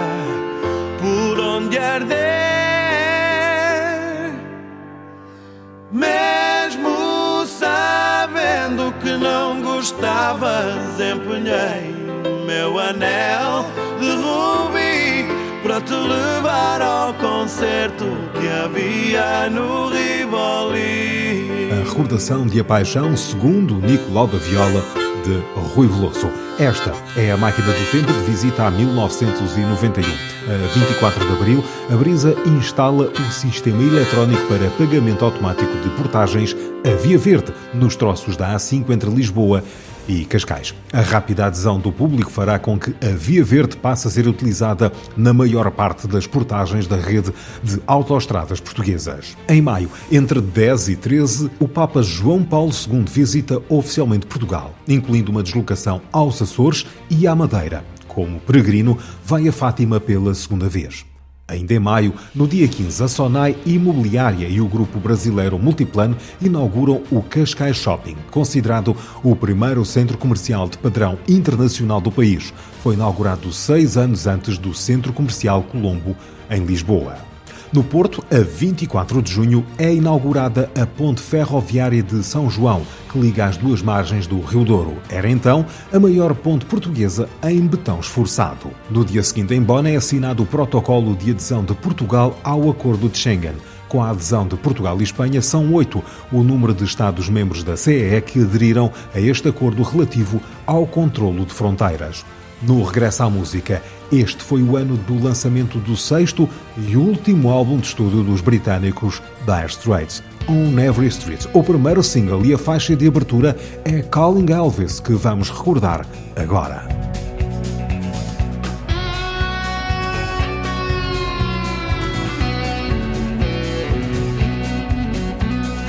empenhei 11.01 11.95
o 12.27 12.45
meu 12.45 12.79
anel 12.79 13.65
de 13.99 14.11
rubi 14.11 15.27
para 15.63 15.81
te 15.81 15.95
levar 15.95 16.83
ao 16.83 17.15
concerto 17.15 18.05
que 18.35 18.47
havia 18.47 19.49
no 19.49 19.89
Rivoli. 19.89 21.71
A 21.73 21.89
recordação 21.89 22.47
de 22.47 22.61
A 22.61 22.65
Paixão, 22.65 23.17
segundo 23.17 23.77
Nicolau 23.77 24.27
da 24.27 24.37
Viola, 24.37 25.00
de 25.21 25.43
Rui 25.75 25.87
Veloso. 25.87 26.31
Esta 26.59 26.93
é 27.17 27.31
a 27.31 27.37
máquina 27.37 27.69
do 27.69 27.91
tempo 27.91 28.13
de 28.13 28.31
visita 28.31 28.65
a 28.65 28.71
1991. 28.71 30.05
A 30.05 30.75
24 30.75 31.27
de 31.27 31.33
abril, 31.33 31.65
a 31.91 31.97
Brisa 31.97 32.35
instala 32.47 33.11
o 33.11 33.33
sistema 33.33 33.83
eletrónico 33.83 34.43
para 34.47 34.71
pagamento 34.71 35.25
automático 35.25 35.73
de 35.83 35.89
portagens 35.91 36.57
a 36.85 36.95
Via 37.03 37.19
Verde 37.19 37.53
nos 37.75 37.97
troços 37.97 38.37
da 38.37 38.55
A5 38.55 38.91
entre 38.91 39.11
Lisboa 39.11 39.63
e 40.11 40.25
Cascais. 40.25 40.75
A 40.93 41.01
rápida 41.01 41.47
adesão 41.47 41.79
do 41.79 41.93
público 41.93 42.31
fará 42.31 42.59
com 42.59 42.79
que 42.79 42.91
a 43.05 43.15
Via 43.15 43.45
Verde 43.45 43.77
passe 43.77 44.09
a 44.09 44.11
ser 44.11 44.27
utilizada 44.27 44.93
na 45.17 45.33
maior 45.33 45.71
parte 45.71 46.09
das 46.09 46.27
portagens 46.27 46.87
da 46.87 46.97
rede 46.97 47.33
de 47.63 47.81
autoestradas 47.87 48.61
portuguesas. 48.61 49.37
Em 49.49 49.63
maio, 49.63 49.91
entre 50.11 50.41
10 50.41 50.89
e 50.89 50.97
13, 50.97 51.51
o 51.61 51.69
Papa 51.69 52.03
João 52.03 52.43
Paulo 52.43 52.73
II 52.73 53.05
visita 53.09 53.63
oficialmente 53.69 54.27
Portugal, 54.27 54.75
incluindo 54.89 55.31
uma 55.31 55.43
deslocação 55.43 56.01
aos 56.11 56.43
Açores 56.43 56.87
e 57.09 57.27
à 57.27 57.35
Madeira. 57.35 57.85
Como 58.09 58.41
peregrino, 58.41 58.99
vai 59.25 59.47
a 59.47 59.53
Fátima 59.53 60.01
pela 60.01 60.35
segunda 60.35 60.69
vez. 60.69 61.10
Ainda 61.51 61.75
em 61.75 61.81
maio, 61.81 62.15
no 62.33 62.47
dia 62.47 62.69
15, 62.69 63.03
a 63.03 63.09
Sonai 63.09 63.57
Imobiliária 63.67 64.47
e 64.47 64.61
o 64.61 64.69
grupo 64.69 65.01
brasileiro 65.01 65.59
Multiplano 65.59 66.17
inauguram 66.41 67.03
o 67.11 67.21
Cascais 67.23 67.77
Shopping, 67.77 68.17
considerado 68.31 68.97
o 69.25 69.35
primeiro 69.35 69.85
centro 69.85 70.17
comercial 70.17 70.69
de 70.69 70.79
padrão 70.79 71.19
internacional 71.29 72.01
do 72.01 72.13
país. 72.13 72.55
Foi 72.85 72.95
inaugurado 72.95 73.53
seis 73.53 73.97
anos 73.97 74.29
antes 74.29 74.59
do 74.59 74.73
Centro 74.73 75.13
Comercial 75.13 75.65
Colombo, 75.65 76.17
em 76.49 76.65
Lisboa. 76.65 77.30
No 77.73 77.85
Porto, 77.85 78.25
a 78.33 78.41
24 78.41 79.23
de 79.23 79.31
junho, 79.31 79.65
é 79.79 79.95
inaugurada 79.95 80.69
a 80.77 80.85
ponte 80.85 81.21
ferroviária 81.21 82.03
de 82.03 82.21
São 82.25 82.51
João, 82.51 82.83
que 83.09 83.17
liga 83.17 83.45
as 83.45 83.57
duas 83.57 83.81
margens 83.81 84.27
do 84.27 84.41
Rio 84.41 84.65
Douro. 84.65 84.97
Era 85.09 85.31
então 85.31 85.65
a 85.93 86.01
maior 86.01 86.35
ponte 86.35 86.67
portuguesa 86.67 87.29
em 87.45 87.65
betão 87.65 88.01
esforçado. 88.01 88.73
No 88.91 89.05
dia 89.05 89.23
seguinte, 89.23 89.55
em 89.55 89.63
Bonn, 89.63 89.87
é 89.87 89.95
assinado 89.95 90.43
o 90.43 90.47
protocolo 90.47 91.15
de 91.15 91.31
adesão 91.31 91.65
de 91.65 91.73
Portugal 91.75 92.37
ao 92.43 92.69
Acordo 92.69 93.09
de 93.09 93.17
Schengen. 93.17 93.55
Com 93.89 94.03
a 94.03 94.11
adesão 94.11 94.49
de 94.49 94.57
Portugal 94.57 95.01
e 95.01 95.05
Espanha, 95.05 95.41
são 95.41 95.73
oito 95.73 96.03
o 96.33 96.43
número 96.43 96.75
de 96.75 96.83
Estados-membros 96.83 97.63
da 97.63 97.77
CEE 97.77 98.21
que 98.21 98.43
aderiram 98.43 98.91
a 99.15 99.21
este 99.21 99.49
acordo 99.49 99.85
relativo 99.85 100.41
ao 100.67 100.89
controlo 100.89 101.47
de 101.47 101.55
fronteiras. 101.55 102.25
No 102.63 102.83
regresso 102.83 103.23
à 103.23 103.31
música, 103.31 103.81
este 104.13 104.43
foi 104.43 104.63
o 104.63 104.77
ano 104.77 104.97
do 104.97 105.23
lançamento 105.23 105.79
do 105.79 105.97
sexto 105.97 106.49
e 106.77 106.97
último 106.97 107.51
álbum 107.51 107.79
de 107.79 107.87
estúdio 107.87 108.23
dos 108.23 108.41
britânicos 108.41 109.23
Dire 109.47 109.67
Straits, 109.69 110.23
On 110.49 110.79
Every 110.79 111.07
Street. 111.09 111.47
O 111.53 111.63
primeiro 111.63 112.03
single 112.03 112.45
e 112.45 112.53
a 112.53 112.59
faixa 112.59 112.97
de 112.97 113.07
abertura 113.07 113.57
é 113.85 114.03
Calling 114.03 114.51
Elvis, 114.53 114.99
que 114.99 115.13
vamos 115.13 115.49
recordar 115.49 116.05
agora. 116.35 116.89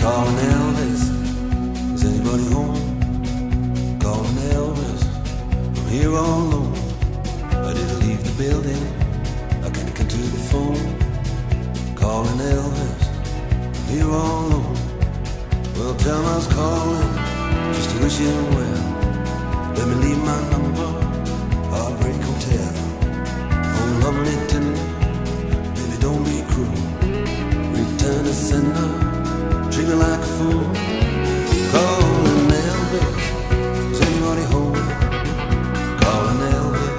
Calling 0.02 0.38
Elvis, 0.52 1.12
is 1.96 2.06
anybody 2.06 2.54
home? 2.54 2.80
Calling 4.00 4.38
Elvis, 4.54 5.04
I'm 5.78 5.88
here 5.90 6.41
was 16.42 16.54
calling, 16.56 17.14
just 17.74 17.90
to 17.92 18.04
wish 18.04 18.18
him 18.18 18.46
well. 18.56 19.74
Let 19.76 19.88
me 19.90 19.96
leave 20.06 20.22
my 20.24 20.40
number, 20.50 20.90
Heartbreak 21.70 22.20
Hotel. 22.30 22.74
Oh, 23.78 24.00
lovely 24.04 24.36
tender, 24.48 24.88
baby, 25.76 25.98
don't 26.00 26.24
be 26.24 26.42
cruel. 26.52 26.82
Return 27.78 28.24
to 28.26 28.34
sender 28.34 28.90
treat 29.72 29.88
me 29.88 29.94
like 29.94 30.20
a 30.20 30.32
fool. 30.38 30.66
Calling 31.74 32.52
Elvis, 32.66 33.24
is 33.92 34.02
anybody 34.02 34.46
home? 34.54 34.74
Calling 36.02 36.42
Elvis, 36.56 36.90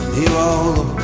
I'm 0.00 0.12
here 0.14 0.36
all 0.36 0.74
alone. 0.74 0.95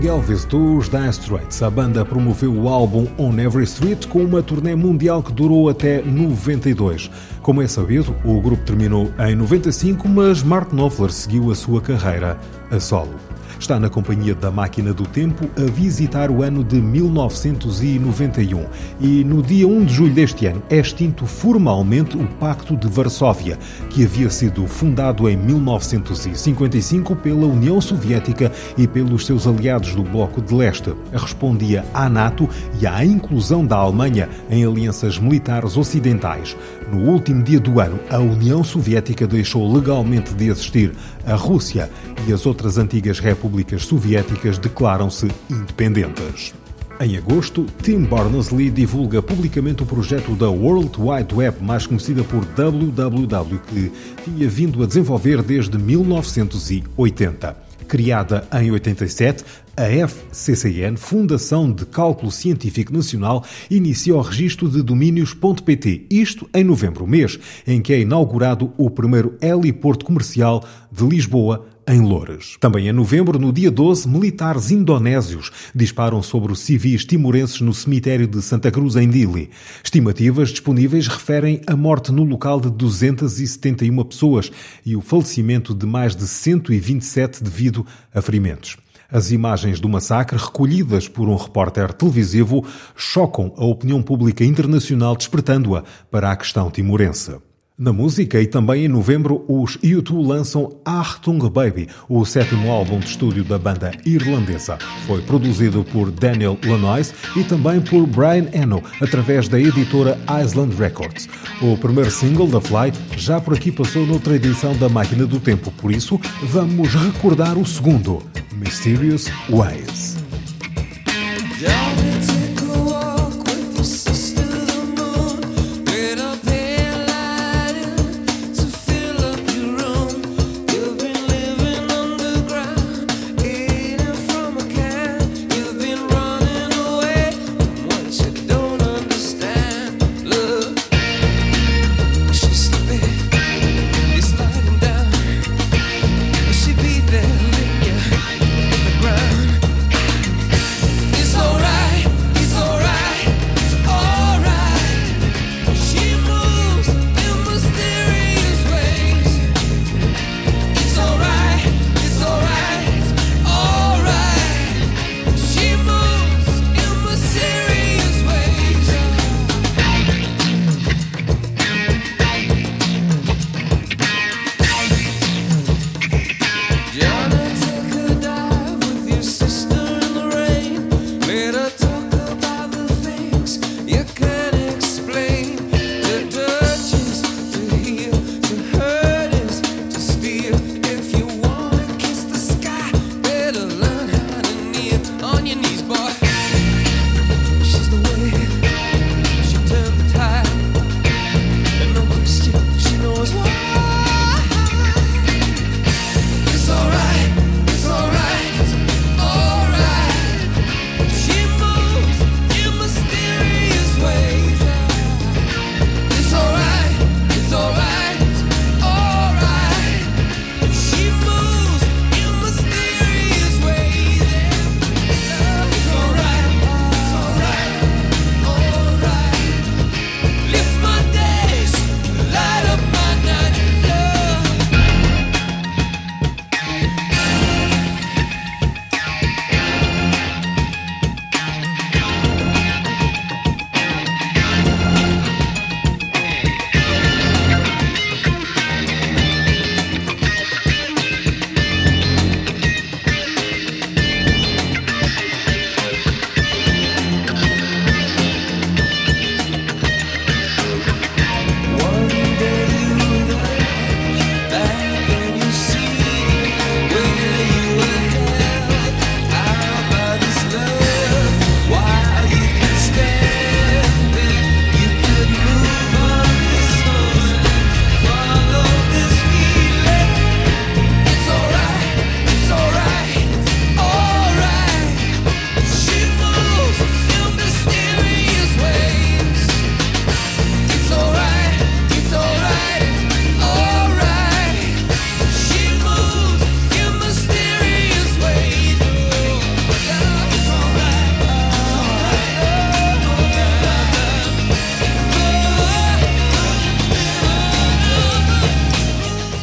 Calling 0.00 0.08
Elvis 0.08 0.44
dos 0.46 0.88
Dire 0.88 1.10
Straits. 1.10 1.62
A 1.62 1.70
banda 1.70 2.04
promoveu 2.04 2.54
o 2.54 2.68
álbum 2.68 3.06
On 3.18 3.38
Every 3.38 3.64
Street 3.64 4.06
com 4.06 4.20
uma 4.24 4.42
turnê 4.42 4.74
mundial 4.74 5.22
que 5.22 5.32
durou 5.32 5.68
até 5.68 6.02
92. 6.02 7.10
Como 7.42 7.60
é 7.60 7.66
sabido, 7.66 8.14
o 8.24 8.40
grupo 8.40 8.62
terminou 8.64 9.10
em 9.18 9.34
95, 9.34 10.08
mas 10.08 10.42
Mark 10.42 10.72
Knopfler 10.72 11.10
seguiu 11.10 11.50
a 11.50 11.54
sua 11.54 11.80
carreira 11.80 12.38
a 12.70 12.80
solo 12.80 13.29
está 13.70 13.78
na 13.78 13.88
companhia 13.88 14.34
da 14.34 14.50
máquina 14.50 14.92
do 14.92 15.04
tempo 15.04 15.48
a 15.56 15.70
visitar 15.70 16.28
o 16.28 16.42
ano 16.42 16.64
de 16.64 16.82
1991 16.82 18.66
e 19.00 19.22
no 19.22 19.40
dia 19.40 19.68
1 19.68 19.84
de 19.84 19.94
julho 19.94 20.12
deste 20.12 20.46
ano 20.46 20.60
é 20.68 20.78
extinto 20.78 21.24
formalmente 21.24 22.16
o 22.16 22.26
Pacto 22.26 22.76
de 22.76 22.88
Varsóvia, 22.88 23.56
que 23.88 24.04
havia 24.04 24.28
sido 24.28 24.66
fundado 24.66 25.28
em 25.28 25.36
1955 25.36 27.14
pela 27.14 27.46
União 27.46 27.80
Soviética 27.80 28.50
e 28.76 28.88
pelos 28.88 29.24
seus 29.24 29.46
aliados 29.46 29.94
do 29.94 30.02
Bloco 30.02 30.42
de 30.42 30.52
Leste. 30.52 30.92
Respondia 31.12 31.84
à 31.94 32.08
NATO 32.08 32.48
e 32.80 32.88
à 32.88 33.04
inclusão 33.04 33.64
da 33.64 33.76
Alemanha 33.76 34.28
em 34.50 34.64
alianças 34.64 35.16
militares 35.16 35.76
ocidentais. 35.76 36.56
No 36.92 37.08
último 37.08 37.40
dia 37.40 37.60
do 37.60 37.78
ano, 37.78 38.00
a 38.10 38.18
União 38.18 38.64
Soviética 38.64 39.24
deixou 39.24 39.72
legalmente 39.72 40.34
de 40.34 40.48
existir. 40.48 40.92
A 41.24 41.36
Rússia 41.36 41.88
e 42.26 42.32
as 42.32 42.44
outras 42.46 42.78
antigas 42.78 43.20
repúblicas 43.20 43.84
soviéticas 43.84 44.58
declaram-se 44.58 45.28
independentes. 45.48 46.52
Em 47.00 47.16
agosto, 47.16 47.64
Tim 47.80 48.04
Berners-Lee 48.04 48.70
divulga 48.70 49.22
publicamente 49.22 49.84
o 49.84 49.86
projeto 49.86 50.34
da 50.34 50.50
World 50.50 50.90
Wide 50.98 51.32
Web, 51.32 51.62
mais 51.62 51.86
conhecida 51.86 52.24
por 52.24 52.44
WWW, 52.44 53.60
que 53.68 53.92
tinha 54.24 54.48
vindo 54.48 54.82
a 54.82 54.86
desenvolver 54.86 55.42
desde 55.42 55.78
1980. 55.78 57.56
Criada 57.86 58.46
em 58.60 58.70
87, 58.70 59.44
a 59.80 60.06
FCCN, 60.06 60.98
Fundação 60.98 61.72
de 61.72 61.86
Cálculo 61.86 62.30
Científico 62.30 62.92
Nacional, 62.92 63.42
inicia 63.70 64.14
o 64.14 64.20
registro 64.20 64.68
de 64.68 64.82
domínios.pt, 64.82 66.06
isto 66.10 66.46
em 66.52 66.62
novembro, 66.62 67.06
mês 67.06 67.38
em 67.66 67.80
que 67.80 67.94
é 67.94 68.00
inaugurado 68.00 68.74
o 68.76 68.90
primeiro 68.90 69.38
heliporto 69.40 70.04
comercial 70.04 70.62
de 70.92 71.02
Lisboa, 71.06 71.66
em 71.88 72.02
Loures. 72.02 72.58
Também 72.60 72.88
em 72.88 72.92
novembro, 72.92 73.38
no 73.38 73.50
dia 73.50 73.70
12, 73.70 74.06
militares 74.06 74.70
indonésios 74.70 75.50
disparam 75.74 76.22
sobre 76.22 76.54
civis 76.54 77.06
timorenses 77.06 77.62
no 77.62 77.72
cemitério 77.72 78.28
de 78.28 78.42
Santa 78.42 78.70
Cruz, 78.70 78.96
em 78.96 79.08
Dili. 79.08 79.48
Estimativas 79.82 80.50
disponíveis 80.50 81.08
referem 81.08 81.62
a 81.66 81.74
morte 81.74 82.12
no 82.12 82.22
local 82.22 82.60
de 82.60 82.68
271 82.68 84.04
pessoas 84.04 84.52
e 84.84 84.94
o 84.94 85.00
falecimento 85.00 85.74
de 85.74 85.86
mais 85.86 86.14
de 86.14 86.26
127 86.26 87.42
devido 87.42 87.86
a 88.14 88.20
ferimentos. 88.20 88.76
As 89.12 89.30
imagens 89.30 89.80
do 89.80 89.88
massacre, 89.88 90.38
recolhidas 90.38 91.08
por 91.08 91.28
um 91.28 91.36
repórter 91.36 91.92
televisivo, 91.92 92.64
chocam 92.94 93.52
a 93.56 93.64
opinião 93.64 94.00
pública 94.00 94.44
internacional, 94.44 95.16
despertando-a 95.16 95.82
para 96.10 96.30
a 96.30 96.36
questão 96.36 96.70
timorense. 96.70 97.49
Na 97.80 97.94
música 97.94 98.38
e 98.38 98.46
também 98.46 98.84
em 98.84 98.88
novembro, 98.88 99.42
os 99.48 99.78
U2 99.78 100.26
lançam 100.26 100.76
Achtung 100.84 101.48
Baby, 101.48 101.88
o 102.10 102.26
sétimo 102.26 102.70
álbum 102.70 102.98
de 102.98 103.06
estúdio 103.06 103.42
da 103.42 103.58
banda 103.58 103.90
irlandesa. 104.04 104.76
Foi 105.06 105.22
produzido 105.22 105.82
por 105.84 106.10
Daniel 106.10 106.58
Lanois 106.62 107.14
e 107.34 107.42
também 107.42 107.80
por 107.80 108.06
Brian 108.06 108.50
Eno, 108.52 108.82
através 109.00 109.48
da 109.48 109.58
editora 109.58 110.18
Island 110.44 110.76
Records. 110.76 111.26
O 111.62 111.74
primeiro 111.78 112.10
single 112.10 112.48
da 112.48 112.60
Fly 112.60 112.92
já 113.16 113.40
por 113.40 113.54
aqui 113.54 113.72
passou 113.72 114.04
noutra 114.04 114.36
edição 114.36 114.76
da 114.76 114.90
Máquina 114.90 115.24
do 115.24 115.40
Tempo, 115.40 115.70
por 115.70 115.90
isso 115.90 116.20
vamos 116.42 116.92
recordar 116.92 117.56
o 117.56 117.64
segundo, 117.64 118.22
Mysterious 118.52 119.24
Ways. 119.48 120.18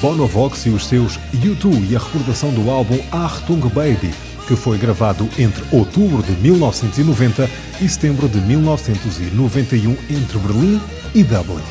Bonovox 0.07 0.65
e 0.65 0.69
os 0.69 0.87
seus 0.87 1.19
U2 1.35 1.89
e 1.89 1.93
a 1.93 1.99
recordação 1.99 2.49
do 2.51 2.69
álbum 2.69 2.97
Achtung 3.11 3.59
Baby, 3.67 4.13
que 4.47 4.55
foi 4.55 4.77
gravado 4.77 5.27
entre 5.37 5.61
outubro 5.69 6.23
de 6.23 6.31
1990 6.31 7.49
e 7.81 7.89
setembro 7.89 8.29
de 8.29 8.39
1991 8.39 9.97
entre 10.09 10.39
Berlim 10.39 10.79
e 11.13 11.23
Dublin. 11.23 11.61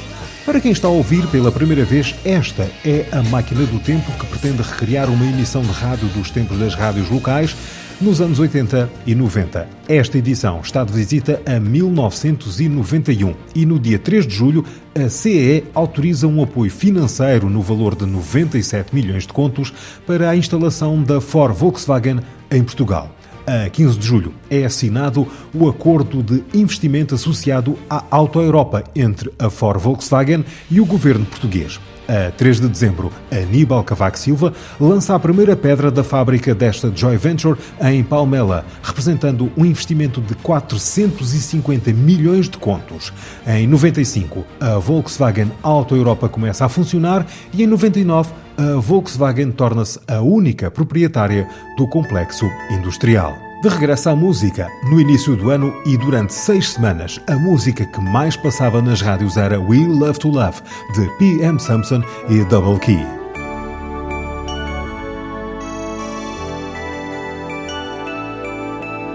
Para 0.45 0.61
quem 0.61 0.71
está 0.71 0.87
a 0.87 0.91
ouvir 0.91 1.27
pela 1.29 1.51
primeira 1.51 1.83
vez, 1.83 2.15
esta 2.27 2.71
é 2.85 3.07
a 3.11 3.23
máquina 3.23 3.65
do 3.65 3.81
tempo 3.81 4.13
que 4.13 4.27
pretende 4.27 4.61
recriar 4.61 5.09
uma 5.09 5.25
emissão 5.25 5.63
de 5.63 5.73
rádio 5.73 6.07
dos 6.09 6.31
tempos 6.31 6.59
das 6.59 6.75
rádios 6.75 7.09
locais 7.09 7.57
nos 8.01 8.21
anos 8.21 8.39
80 8.39 8.91
e 9.07 9.15
90. 9.15 9.67
Esta 9.89 10.19
edição 10.19 10.61
está 10.61 10.85
de 10.85 10.93
visita 10.93 11.41
a 11.47 11.59
1991 11.59 13.35
e 13.55 13.65
no 13.65 13.79
dia 13.79 13.99
3 13.99 14.27
de 14.27 14.35
julho 14.35 14.65
a 14.95 15.09
CE 15.09 15.65
autoriza 15.75 16.27
um 16.27 16.43
apoio 16.43 16.71
financeiro 16.71 17.49
no 17.49 17.63
valor 17.63 17.95
de 17.95 18.05
97 18.05 18.95
milhões 18.95 19.27
de 19.27 19.33
contos 19.33 19.73
para 20.07 20.29
a 20.29 20.37
instalação 20.37 21.03
da 21.03 21.21
Ford 21.21 21.55
Volkswagen 21.55 22.21
em 22.51 22.63
Portugal. 22.63 23.11
A 23.47 23.71
15 23.71 23.99
de 23.99 24.07
julho 24.07 24.35
é 24.51 24.65
assinado 24.65 25.27
o 25.55 25.69
acordo 25.69 26.23
de 26.23 26.43
investimento 26.53 27.15
associado 27.15 27.79
à 27.89 28.05
Auto 28.11 28.41
Europa 28.41 28.85
entre 28.95 29.31
a 29.39 29.49
Ford 29.49 29.81
Volkswagen 29.81 30.45
e 30.71 30.81
o 30.81 30.85
governo 30.85 31.25
português. 31.25 31.79
A 32.09 32.31
3 32.31 32.61
de 32.61 32.69
dezembro, 32.69 33.13
Aníbal 33.31 33.83
Cavaco 33.83 34.19
Silva 34.19 34.53
lança 34.81 35.15
a 35.15 35.19
primeira 35.19 35.57
pedra 35.57 35.91
da 35.91 36.05
fábrica 36.05 36.55
desta 36.55 36.93
joint 36.95 37.19
venture 37.19 37.59
em 37.81 38.03
Palmela, 38.05 38.65
representando 38.83 39.51
um 39.57 39.65
investimento 39.65 40.21
de 40.21 40.35
450 40.37 41.93
milhões 41.93 42.49
de 42.49 42.59
contos. 42.59 43.13
Em 43.47 43.67
95, 43.67 44.45
a 44.61 44.79
Volkswagen 44.79 45.51
Auto 45.63 45.97
Europa 45.97 46.29
começa 46.29 46.65
a 46.65 46.69
funcionar 46.69 47.27
e 47.53 47.63
em 47.63 47.67
99, 47.67 48.31
a 48.57 48.79
Volkswagen 48.79 49.51
torna-se 49.51 49.99
a 50.07 50.21
única 50.21 50.71
proprietária 50.71 51.49
do 51.77 51.89
complexo 51.89 52.47
industrial. 52.71 53.46
De 53.67 53.73
regresso 53.73 54.09
à 54.09 54.15
música, 54.15 54.71
no 54.85 55.01
início 55.01 55.35
do 55.35 55.51
ano 55.51 55.75
e 55.85 55.97
durante 55.97 56.33
seis 56.33 56.69
semanas, 56.69 57.21
a 57.27 57.35
música 57.35 57.85
que 57.85 58.01
mais 58.01 58.37
passava 58.37 58.81
nas 58.81 59.01
rádios 59.01 59.37
era 59.37 59.59
We 59.59 59.79
Love 59.79 60.21
to 60.21 60.29
Love, 60.29 60.63
de 60.95 61.09
P.M. 61.19 61.59
Sampson 61.59 62.01
e 62.29 62.45
Double 62.45 62.79
Key. 62.79 63.05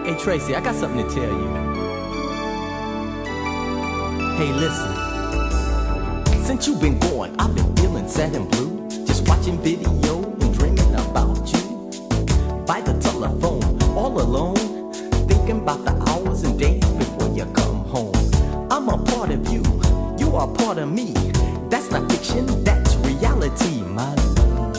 Hey 0.06 0.16
Tracy, 0.16 0.54
I 0.54 0.60
got 0.60 0.76
something 0.76 1.02
to 1.02 1.14
tell 1.14 1.32
you. 1.32 1.47
Hey, 4.38 4.52
listen. 4.52 4.91
Since 6.43 6.68
you've 6.68 6.82
been 6.82 6.99
gone, 6.99 7.34
I've 7.39 7.56
been 7.56 7.74
feeling 7.78 8.06
sad 8.06 8.36
and 8.36 8.52
blue. 8.52 8.86
Just 9.08 9.26
watching 9.30 9.58
video 9.60 9.91
and 10.41 10.54
dreaming 10.54 10.93
about 10.95 11.38
you. 11.54 11.62
By 12.66 12.82
the 12.82 12.99
telephone, 12.99 13.81
all 14.02 14.20
alone, 14.20 14.56
thinking 15.28 15.60
about 15.60 15.86
the 15.86 15.91
hours 16.10 16.41
and 16.41 16.58
days 16.58 16.84
before 16.93 17.30
you 17.36 17.45
come 17.54 17.86
home. 17.86 18.16
I'm 18.72 18.89
a 18.89 18.97
part 18.97 19.30
of 19.30 19.47
you, 19.54 19.62
you 20.18 20.36
are 20.36 20.47
part 20.47 20.80
of 20.80 20.91
me. 20.91 21.14
That's 21.70 21.91
not 21.91 22.12
fiction, 22.12 22.64
that's 22.64 22.95
reality, 22.95 23.84
my 23.84 24.16
love. 24.16 24.72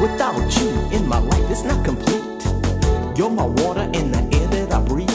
Without 0.00 0.60
you 0.60 0.70
in 0.96 1.08
my 1.08 1.18
life, 1.18 1.50
it's 1.50 1.64
not 1.64 1.84
complete. 1.84 2.46
You're 3.18 3.28
my 3.28 3.46
water 3.46 3.90
and 3.92 4.14
the 4.14 4.22
air 4.38 4.46
that 4.54 4.72
I 4.72 4.80
breathe. 4.82 5.10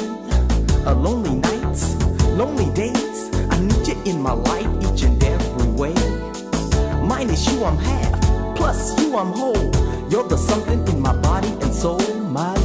A 0.86 0.94
lonely 0.94 1.36
nights, 1.36 1.96
lonely 2.36 2.70
days. 2.74 3.30
I 3.52 3.58
need 3.62 3.88
you 3.88 3.96
in 4.04 4.22
my 4.22 4.34
life 4.34 4.68
each 4.84 5.04
and 5.04 5.24
every 5.24 5.72
way. 5.72 5.96
Minus 7.02 7.50
you, 7.50 7.64
I'm 7.64 7.78
half. 7.78 8.17
Plus 8.58 9.00
you, 9.00 9.16
I'm 9.18 9.32
whole. 9.32 9.72
You're 10.10 10.28
the 10.28 10.38
something 10.38 10.88
in 10.88 11.00
my 11.00 11.16
body 11.22 11.50
and 11.62 11.74
soul, 11.74 12.02
my 12.24 12.56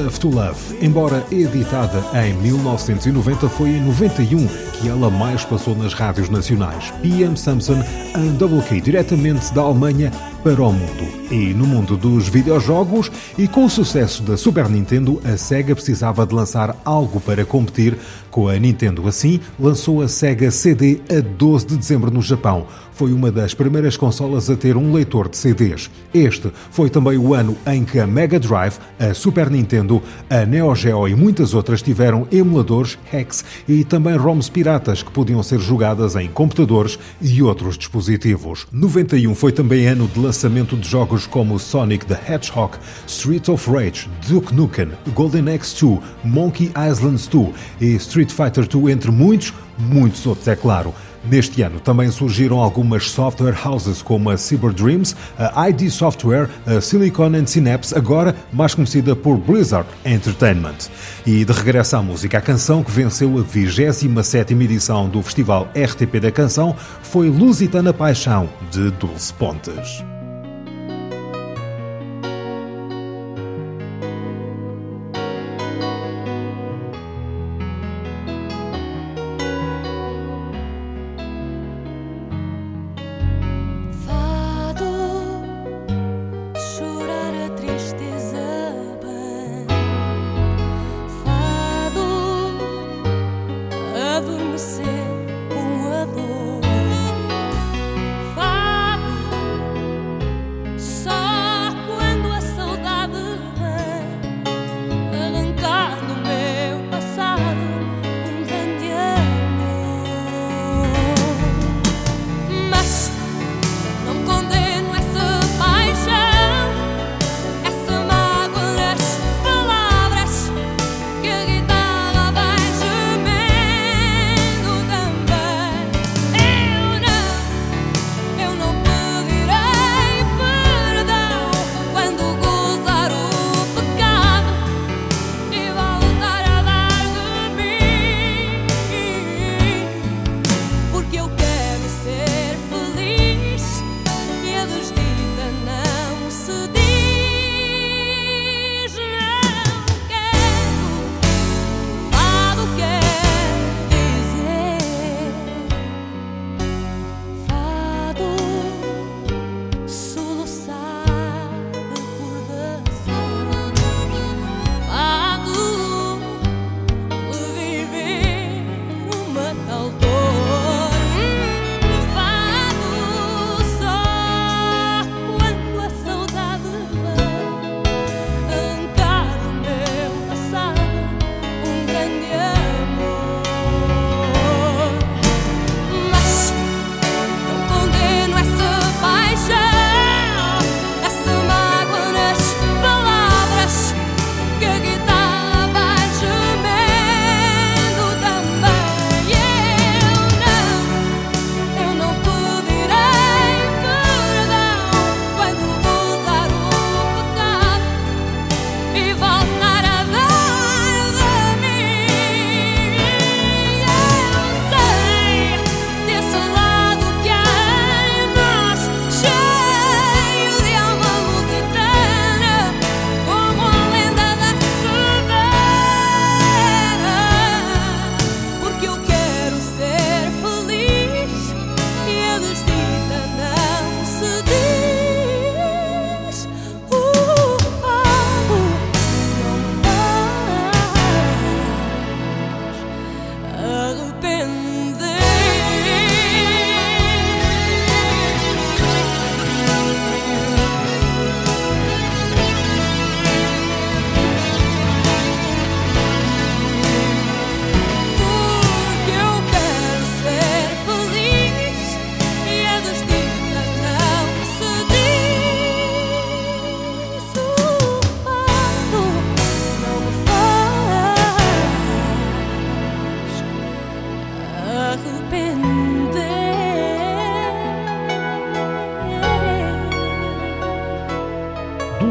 love. 0.00 0.20
To 0.20 0.28
Love. 0.28 0.78
Embora 0.80 1.24
editada 1.30 2.02
em 2.24 2.32
1990, 2.34 3.48
foi 3.48 3.70
em 3.70 3.84
91 3.84 4.46
que 4.46 4.88
ela 4.88 5.10
mais 5.10 5.44
passou 5.44 5.74
nas 5.74 5.92
rádios 5.92 6.28
nacionais. 6.28 6.92
PM 7.02 7.36
Samson 7.36 7.82
and 8.14 8.34
Double 8.38 8.62
K, 8.62 8.80
diretamente 8.80 9.52
da 9.52 9.62
Alemanha, 9.62 10.10
para 10.42 10.62
o 10.62 10.72
mundo. 10.72 11.20
E 11.30 11.54
no 11.54 11.66
mundo 11.66 11.96
dos 11.96 12.28
videojogos 12.28 13.10
e 13.38 13.46
com 13.46 13.64
o 13.64 13.70
sucesso 13.70 14.22
da 14.22 14.36
Super 14.36 14.68
Nintendo, 14.68 15.20
a 15.24 15.36
Sega 15.36 15.74
precisava 15.74 16.26
de 16.26 16.34
lançar 16.34 16.76
algo 16.84 17.20
para 17.20 17.44
competir 17.44 17.96
com 18.30 18.48
a 18.48 18.58
Nintendo. 18.58 19.06
Assim, 19.06 19.40
lançou 19.58 20.02
a 20.02 20.08
Sega 20.08 20.50
CD 20.50 21.00
a 21.08 21.20
12 21.20 21.66
de 21.66 21.76
dezembro 21.76 22.10
no 22.10 22.22
Japão. 22.22 22.66
Foi 22.92 23.12
uma 23.12 23.32
das 23.32 23.54
primeiras 23.54 23.96
consolas 23.96 24.50
a 24.50 24.56
ter 24.56 24.76
um 24.76 24.92
leitor 24.92 25.28
de 25.28 25.36
CDs. 25.36 25.90
Este 26.12 26.52
foi 26.70 26.90
também 26.90 27.16
o 27.16 27.32
ano 27.32 27.56
em 27.66 27.82
que 27.82 27.98
a 27.98 28.06
Mega 28.06 28.38
Drive, 28.38 28.78
a 28.98 29.14
Super 29.14 29.48
Nintendo, 29.48 30.02
a 30.28 30.44
Neo 30.44 30.74
Geo 30.74 31.08
e 31.08 31.14
muitas 31.14 31.54
outras 31.54 31.80
tiveram 31.80 32.26
emuladores, 32.30 32.98
hacks 33.10 33.44
e 33.66 33.84
também 33.84 34.16
ROMs 34.16 34.50
piratas 34.50 35.02
que 35.02 35.10
podiam 35.10 35.42
ser 35.42 35.60
jogadas 35.60 36.14
em 36.14 36.28
computadores 36.28 36.98
e 37.22 37.42
outros 37.42 37.78
dispositivos. 37.78 38.66
91 38.70 39.34
foi 39.34 39.52
também 39.52 39.86
ano 39.86 40.06
de 40.06 40.20
lançamento 40.30 40.76
de 40.76 40.88
jogos 40.88 41.26
como 41.26 41.58
Sonic 41.58 42.06
the 42.06 42.14
Hedgehog, 42.14 42.78
Street 43.04 43.48
of 43.48 43.68
Rage, 43.68 44.08
Duke 44.28 44.54
Nukem, 44.54 44.90
Golden 45.12 45.52
Axe 45.52 45.74
2, 45.84 45.98
Monkey 46.22 46.70
Islands 46.88 47.26
2 47.26 47.48
e 47.80 47.96
Street 47.96 48.30
Fighter 48.30 48.64
2, 48.64 48.94
entre 48.94 49.10
muitos, 49.10 49.52
muitos 49.76 50.24
outros, 50.24 50.46
é 50.46 50.54
claro. 50.54 50.94
Neste 51.28 51.62
ano 51.62 51.80
também 51.80 52.10
surgiram 52.12 52.60
algumas 52.60 53.10
software 53.10 53.56
houses 53.66 54.00
como 54.00 54.30
a 54.30 54.36
Cyber 54.36 54.72
Dreams, 54.72 55.16
a 55.36 55.68
ID 55.68 55.90
Software, 55.90 56.48
a 56.64 56.80
Silicon 56.80 57.34
and 57.34 57.46
Synapse, 57.46 57.92
agora 57.92 58.34
mais 58.52 58.72
conhecida 58.72 59.16
por 59.16 59.36
Blizzard 59.36 59.88
Entertainment. 60.04 60.88
E 61.26 61.44
de 61.44 61.52
regresso 61.52 61.96
à 61.96 62.02
música, 62.02 62.38
a 62.38 62.40
canção 62.40 62.84
que 62.84 62.90
venceu 62.92 63.36
a 63.36 63.42
27ª 63.42 64.62
edição 64.62 65.08
do 65.08 65.20
Festival 65.22 65.68
RTP 65.74 66.20
da 66.20 66.30
Canção 66.30 66.74
foi 67.02 67.28
Lusitana 67.28 67.92
Paixão, 67.92 68.48
de 68.70 68.92
Dulce 68.92 69.34
Pontes. 69.34 70.04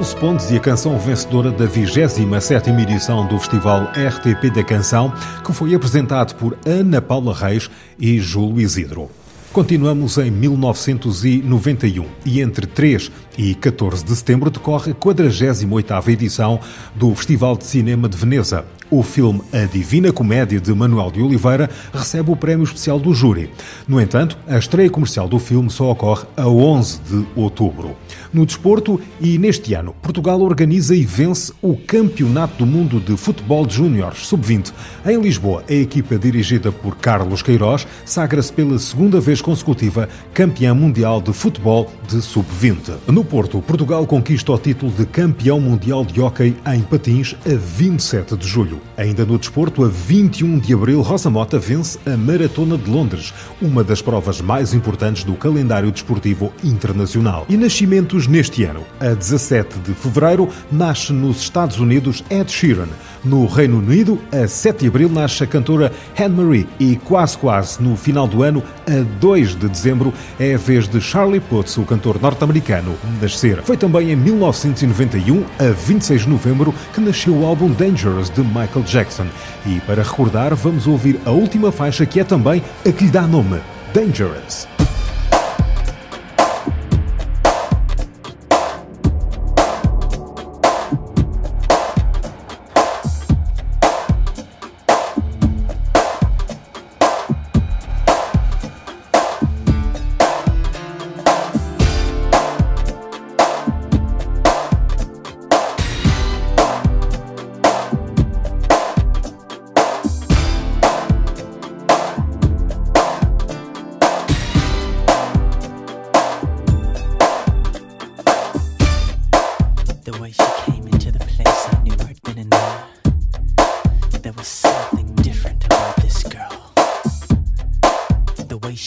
Dulce 0.10 0.16
Pontes 0.16 0.50
e 0.50 0.56
a 0.56 0.60
canção 0.60 0.98
vencedora 0.98 1.52
da 1.52 1.68
27ª 1.68 2.82
edição 2.82 3.28
do 3.28 3.38
Festival 3.38 3.92
RTP 3.92 4.50
da 4.50 4.64
Canção, 4.64 5.14
que 5.46 5.52
foi 5.52 5.76
apresentado 5.76 6.36
por 6.36 6.58
Ana 6.66 7.02
Paula 7.02 7.36
Reis 7.36 7.70
e 8.00 8.18
Júlio 8.20 8.62
Isidro. 8.62 9.10
Continuamos 9.52 10.18
em 10.18 10.32
1991 10.32 12.06
e 12.26 12.40
entre 12.40 12.66
3 12.66 13.12
e 13.38 13.54
14 13.56 14.06
de 14.06 14.16
setembro 14.16 14.50
decorre 14.50 14.92
a 14.92 14.96
48ª 14.96 16.08
edição 16.08 16.60
do 16.96 17.14
Festival 17.14 17.58
de 17.58 17.66
Cinema 17.66 18.08
de 18.08 18.16
Veneza. 18.16 18.66
O 18.92 19.04
filme 19.04 19.42
A 19.54 19.66
Divina 19.66 20.12
Comédia 20.12 20.60
de 20.60 20.74
Manuel 20.74 21.12
de 21.12 21.22
Oliveira 21.22 21.70
recebe 21.94 22.32
o 22.32 22.36
prémio 22.36 22.64
especial 22.64 23.00
do 23.00 23.14
júri. 23.14 23.52
No 23.88 24.02
entanto, 24.02 24.36
a 24.48 24.58
estreia 24.58 24.90
comercial 24.90 25.28
do 25.28 25.38
filme 25.38 25.70
só 25.70 25.92
ocorre 25.92 26.26
a 26.36 26.48
11 26.48 27.00
de 27.02 27.26
outubro. 27.36 27.96
No 28.34 28.48
desporto, 28.48 29.00
e 29.22 29.38
neste 29.38 29.76
ano, 29.76 29.94
Portugal 30.02 30.42
organiza 30.42 30.96
e 30.96 31.06
vence 31.06 31.54
o 31.62 31.76
Campeonato 31.76 32.58
do 32.58 32.66
Mundo 32.66 33.00
de 33.00 33.16
Futebol 33.16 33.64
de 33.64 33.76
Júniores 33.76 34.26
Sub-20. 34.26 34.74
Em 35.06 35.22
Lisboa, 35.22 35.64
a 35.70 35.74
equipa 35.74 36.18
dirigida 36.18 36.72
por 36.72 36.96
Carlos 36.96 37.44
Queiroz 37.44 37.88
sagra-se 38.06 38.52
pela 38.52 38.80
segunda 38.80 39.20
vez 39.20 39.40
consecutiva 39.40 40.10
campeã 40.34 40.74
mundial 40.74 41.22
de 41.22 41.32
futebol 41.32 41.92
de 42.08 42.22
Sub-20. 42.24 42.98
No 43.08 43.24
Porto, 43.24 43.62
Portugal 43.62 44.08
conquista 44.08 44.52
o 44.52 44.58
título 44.58 44.92
de 44.92 45.06
campeão 45.06 45.60
mundial 45.60 46.04
de 46.04 46.20
hóquei 46.20 46.56
em 46.74 46.82
patins 46.82 47.36
a 47.46 47.56
27 47.56 48.36
de 48.36 48.48
julho. 48.48 48.79
Ainda 48.98 49.26
no 49.26 49.38
desporto, 49.38 49.84
a 49.84 49.88
21 49.88 50.60
de 50.60 50.74
abril, 50.74 51.02
Rosa 51.02 51.30
Mota 51.30 51.58
vence 51.58 51.98
a 52.06 52.18
Maratona 52.18 52.78
de 52.78 52.90
Londres, 52.90 53.34
uma 53.62 53.84
das 53.84 54.02
provas 54.02 54.42
mais 54.42 54.74
importantes 54.74 55.24
do 55.24 55.34
calendário 55.34 55.92
desportivo 55.92 56.52
internacional. 56.64 57.46
E 57.50 57.58
nascimentos 57.58 58.28
neste 58.28 58.64
ano. 58.64 58.84
A 59.00 59.14
17 59.14 59.80
de 59.80 59.94
fevereiro, 59.94 60.50
nasce 60.72 61.14
nos 61.14 61.42
Estados 61.42 61.80
Unidos 61.80 62.24
Ed 62.30 62.52
Sheeran. 62.52 62.90
No 63.24 63.46
Reino 63.46 63.80
Unido, 63.80 64.18
a 64.32 64.48
7 64.48 64.80
de 64.80 64.88
abril, 64.88 65.10
nasce 65.10 65.44
a 65.44 65.48
cantora 65.48 65.92
Anne-Marie. 66.18 66.68
E 66.80 66.96
quase 66.96 67.38
quase 67.38 67.82
no 67.82 67.96
final 67.98 68.28
do 68.28 68.44
ano, 68.44 68.64
a 68.88 69.04
2 69.20 69.56
de 69.56 69.68
dezembro, 69.68 70.14
é 70.40 70.56
a 70.56 70.58
vez 70.58 70.88
de 70.88 71.02
Charlie 71.02 71.40
Puth, 71.40 71.78
o 71.78 71.84
cantor 71.84 72.22
norte-americano, 72.22 72.96
nascer. 73.22 73.62
Foi 73.64 73.76
também 73.76 74.12
em 74.12 74.16
1991, 74.16 75.44
a 75.60 75.72
26 75.72 76.22
de 76.22 76.30
novembro, 76.30 76.74
que 76.94 77.02
nasceu 77.02 77.34
o 77.34 77.46
álbum 77.46 77.72
Dangerous 77.72 78.30
de 78.30 78.42
Michael 78.42 78.84
Jackson. 78.86 79.28
E 79.66 79.80
para 79.82 80.02
recordar, 80.02 80.56
vamos 80.56 80.88
ouvir 80.88 81.20
a 81.26 81.32
última 81.32 81.72
faixa 81.72 82.06
que 82.06 82.20
é 82.20 82.24
também 82.24 82.64
a 82.88 82.92
que 82.92 83.06
lhe 83.06 83.12
dá 83.12 83.24
nome, 83.24 83.60
Dangerous. 83.94 84.79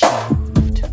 shoot. 0.03 0.92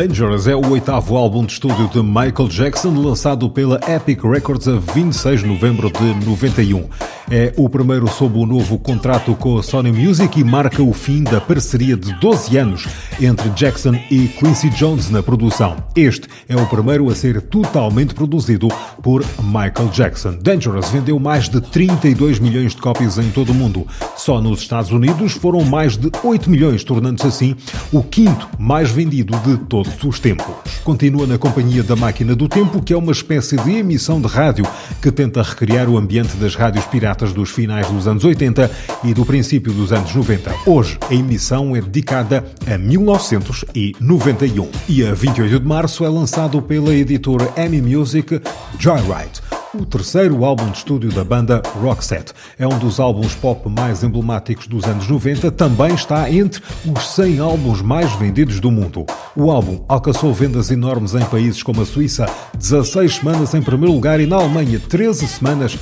Dangerous 0.00 0.46
é 0.46 0.56
o 0.56 0.70
oitavo 0.70 1.14
álbum 1.14 1.44
de 1.44 1.52
estúdio 1.52 1.86
de 1.88 2.02
Michael 2.02 2.48
Jackson, 2.48 2.94
lançado 2.94 3.50
pela 3.50 3.78
Epic 3.86 4.24
Records 4.24 4.66
a 4.66 4.78
26 4.94 5.40
de 5.40 5.46
novembro 5.46 5.90
de 5.92 6.26
91. 6.26 6.88
É 7.30 7.52
o 7.56 7.68
primeiro 7.68 8.08
sob 8.08 8.38
o 8.38 8.46
novo 8.46 8.78
contrato 8.78 9.36
com 9.36 9.58
a 9.58 9.62
Sony 9.62 9.92
Music 9.92 10.40
e 10.40 10.42
marca 10.42 10.82
o 10.82 10.92
fim 10.94 11.22
da 11.22 11.40
parceria 11.40 11.96
de 11.98 12.12
12 12.14 12.56
anos 12.56 12.88
entre 13.20 13.50
Jackson 13.50 13.94
e 14.10 14.26
Quincy 14.26 14.70
Jones 14.70 15.10
na 15.10 15.22
produção. 15.22 15.76
Este 15.94 16.26
é 16.48 16.56
o 16.56 16.66
primeiro 16.66 17.08
a 17.10 17.14
ser 17.14 17.42
totalmente 17.42 18.14
produzido 18.14 18.68
por 19.02 19.22
Michael 19.42 19.90
Jackson. 19.92 20.38
Dangerous 20.40 20.88
vendeu 20.88 21.18
mais 21.20 21.48
de 21.48 21.60
32 21.60 22.38
milhões 22.38 22.74
de 22.74 22.80
cópias 22.80 23.18
em 23.18 23.30
todo 23.30 23.52
o 23.52 23.54
mundo. 23.54 23.86
Só 24.20 24.38
nos 24.38 24.60
Estados 24.60 24.92
Unidos 24.92 25.32
foram 25.32 25.64
mais 25.64 25.96
de 25.96 26.10
8 26.22 26.50
milhões, 26.50 26.84
tornando-se 26.84 27.26
assim 27.26 27.56
o 27.90 28.02
quinto 28.02 28.46
mais 28.58 28.90
vendido 28.90 29.34
de 29.38 29.56
todos 29.56 30.04
os 30.04 30.20
tempos. 30.20 30.54
Continua 30.84 31.26
na 31.26 31.38
companhia 31.38 31.82
da 31.82 31.96
Máquina 31.96 32.36
do 32.36 32.46
Tempo, 32.46 32.82
que 32.82 32.92
é 32.92 32.96
uma 32.98 33.12
espécie 33.12 33.56
de 33.56 33.76
emissão 33.76 34.20
de 34.20 34.28
rádio 34.28 34.66
que 35.00 35.10
tenta 35.10 35.42
recriar 35.42 35.88
o 35.88 35.96
ambiente 35.96 36.36
das 36.36 36.54
rádios 36.54 36.84
piratas 36.84 37.32
dos 37.32 37.48
finais 37.48 37.88
dos 37.88 38.06
anos 38.06 38.22
80 38.22 38.70
e 39.04 39.14
do 39.14 39.24
princípio 39.24 39.72
dos 39.72 39.90
anos 39.90 40.14
90. 40.14 40.54
Hoje, 40.66 40.98
a 41.08 41.14
emissão 41.14 41.74
é 41.74 41.80
dedicada 41.80 42.44
a 42.70 42.76
1991 42.76 44.68
e 44.86 45.02
a 45.02 45.14
28 45.14 45.60
de 45.60 45.66
março 45.66 46.04
é 46.04 46.10
lançado 46.10 46.60
pela 46.60 46.92
editora 46.92 47.50
Amy 47.56 47.80
Music 47.80 48.38
Joyride 48.78 49.40
o 49.72 49.86
terceiro 49.86 50.44
álbum 50.44 50.68
de 50.70 50.78
estúdio 50.78 51.12
da 51.12 51.22
banda 51.22 51.62
Roxette. 51.80 52.32
É 52.58 52.66
um 52.66 52.78
dos 52.78 52.98
álbuns 52.98 53.34
pop 53.34 53.68
mais 53.68 54.02
emblemáticos 54.02 54.66
dos 54.66 54.84
anos 54.84 55.06
90, 55.06 55.50
também 55.52 55.94
está 55.94 56.30
entre 56.30 56.60
os 56.84 57.14
100 57.14 57.38
álbuns 57.38 57.80
mais 57.80 58.12
vendidos 58.14 58.58
do 58.58 58.70
mundo. 58.70 59.06
O 59.36 59.50
álbum 59.50 59.84
alcançou 59.88 60.34
vendas 60.34 60.70
enormes 60.70 61.14
em 61.14 61.24
países 61.24 61.62
como 61.62 61.82
a 61.82 61.86
Suíça, 61.86 62.26
16 62.54 63.16
semanas 63.16 63.54
em 63.54 63.62
primeiro 63.62 63.94
lugar 63.94 64.20
e 64.20 64.26
na 64.26 64.36
Alemanha 64.36 64.80
13 64.80 65.26
semanas 65.28 65.78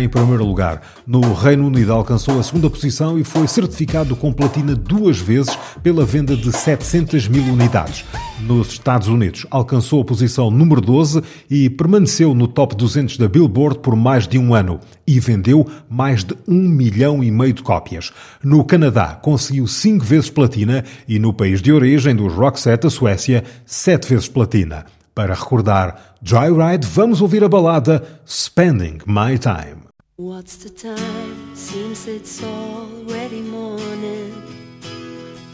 em 0.00 0.08
primeiro 0.08 0.44
lugar. 0.44 0.80
No 1.06 1.32
Reino 1.34 1.66
Unido 1.66 1.92
alcançou 1.92 2.38
a 2.38 2.42
segunda 2.42 2.70
posição 2.70 3.18
e 3.18 3.24
foi 3.24 3.48
certificado 3.48 4.14
com 4.14 4.32
platina 4.32 4.76
duas 4.76 5.18
vezes 5.18 5.58
pela 5.82 6.04
venda 6.04 6.36
de 6.36 6.52
700 6.52 7.26
mil 7.26 7.42
unidades. 7.44 8.04
Nos 8.46 8.72
Estados 8.72 9.08
Unidos 9.08 9.46
alcançou 9.50 10.02
a 10.02 10.04
posição 10.04 10.50
número 10.50 10.80
12 10.80 11.22
e 11.50 11.70
permaneceu 11.70 12.34
no 12.34 12.46
top 12.46 12.76
200 12.76 13.16
da 13.16 13.26
Billboard 13.26 13.78
por 13.78 13.96
mais 13.96 14.28
de 14.28 14.38
um 14.38 14.54
ano 14.54 14.80
e 15.06 15.18
vendeu 15.18 15.66
mais 15.88 16.22
de 16.22 16.34
um 16.46 16.60
milhão 16.68 17.24
e 17.24 17.30
meio 17.30 17.54
de 17.54 17.62
cópias. 17.62 18.12
No 18.42 18.62
Canadá 18.62 19.14
conseguiu 19.14 19.66
cinco 19.66 20.04
vezes 20.04 20.28
platina 20.28 20.84
e 21.08 21.18
no 21.18 21.32
país 21.32 21.62
de 21.62 21.72
origem 21.72 22.14
dos 22.14 22.34
Roxette, 22.34 22.86
a 22.86 22.90
Suécia, 22.90 23.44
sete 23.64 24.10
vezes 24.10 24.28
platina. 24.28 24.84
Para 25.14 25.32
recordar 25.32 26.16
Joyride, 26.22 26.86
vamos 26.86 27.22
ouvir 27.22 27.42
a 27.44 27.48
balada 27.48 28.20
Spending 28.26 28.98
My 29.06 29.38
Time. 29.38 29.84
What's 30.18 30.58
the 30.58 30.70
time? 30.70 31.54
Seems 31.54 32.06
it's 32.06 32.42
already 32.42 33.40
morning. 33.40 34.34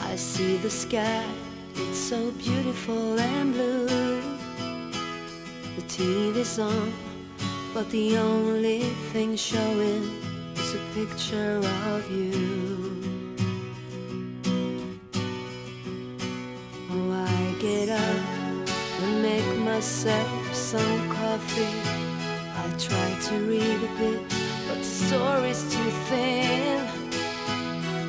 I 0.01 0.16
see 0.16 0.59
the 0.61 0.70
sky, 0.70 1.24
it's 1.89 1.99
so 1.99 2.31
beautiful 2.33 3.18
and 3.18 3.53
blue. 3.53 3.87
The 5.76 5.83
TV's 5.83 6.59
on, 6.59 6.93
but 7.72 7.89
the 7.91 8.18
only 8.18 8.81
thing 9.12 9.37
showing 9.37 10.03
is 10.57 10.74
a 10.74 10.83
picture 10.95 11.61
of 11.95 12.11
you. 12.11 12.41
Oh, 16.93 17.12
I 17.12 17.55
get 17.61 17.89
up 17.89 18.68
and 19.03 19.22
make 19.22 19.59
myself 19.59 20.55
some 20.55 21.11
coffee. 21.11 21.74
I 22.62 22.64
try 22.78 23.09
to 23.28 23.35
read 23.53 23.81
a 23.89 23.93
bit, 23.99 24.20
but 24.68 24.78
the 24.78 24.93
story's 25.07 25.62
too 25.74 25.91
thin. 26.09 26.87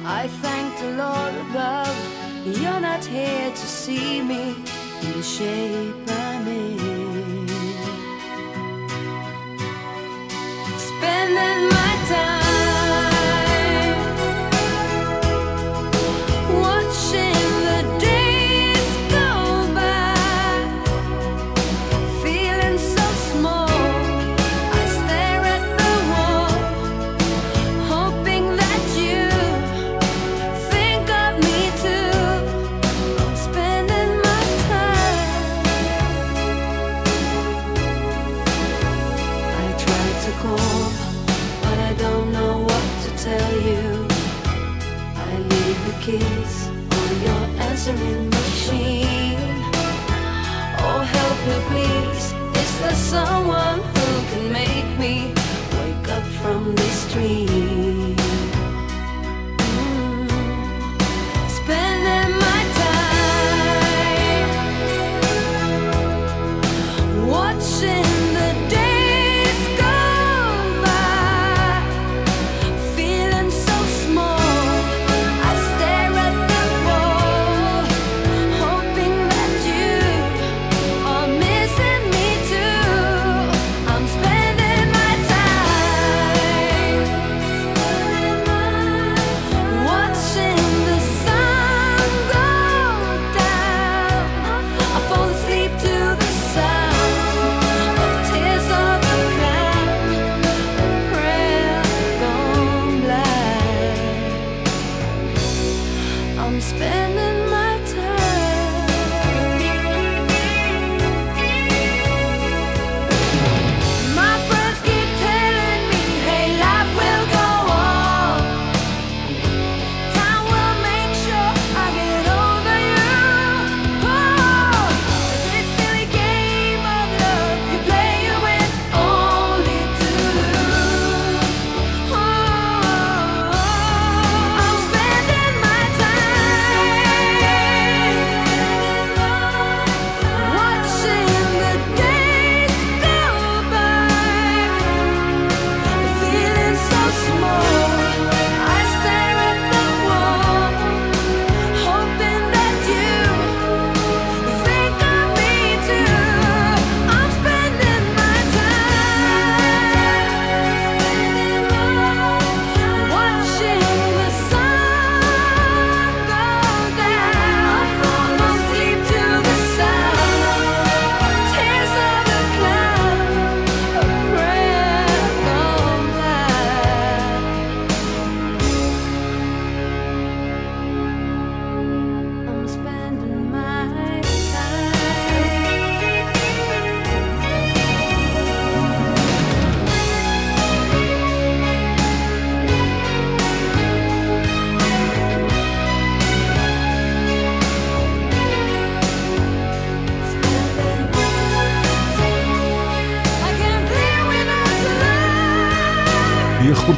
I 0.06 0.28
thank 0.28 0.78
the 0.80 0.92
Lord 1.04 1.34
above, 1.48 1.98
you're 2.46 2.80
not 2.80 3.06
here 3.06 3.52
to 3.52 3.58
see 3.58 4.22
me 4.22 4.56
in 5.02 5.12
the 5.14 5.24
shape 5.24 5.96
I'm 6.08 6.48
in. 6.48 7.48
Spending 10.78 11.71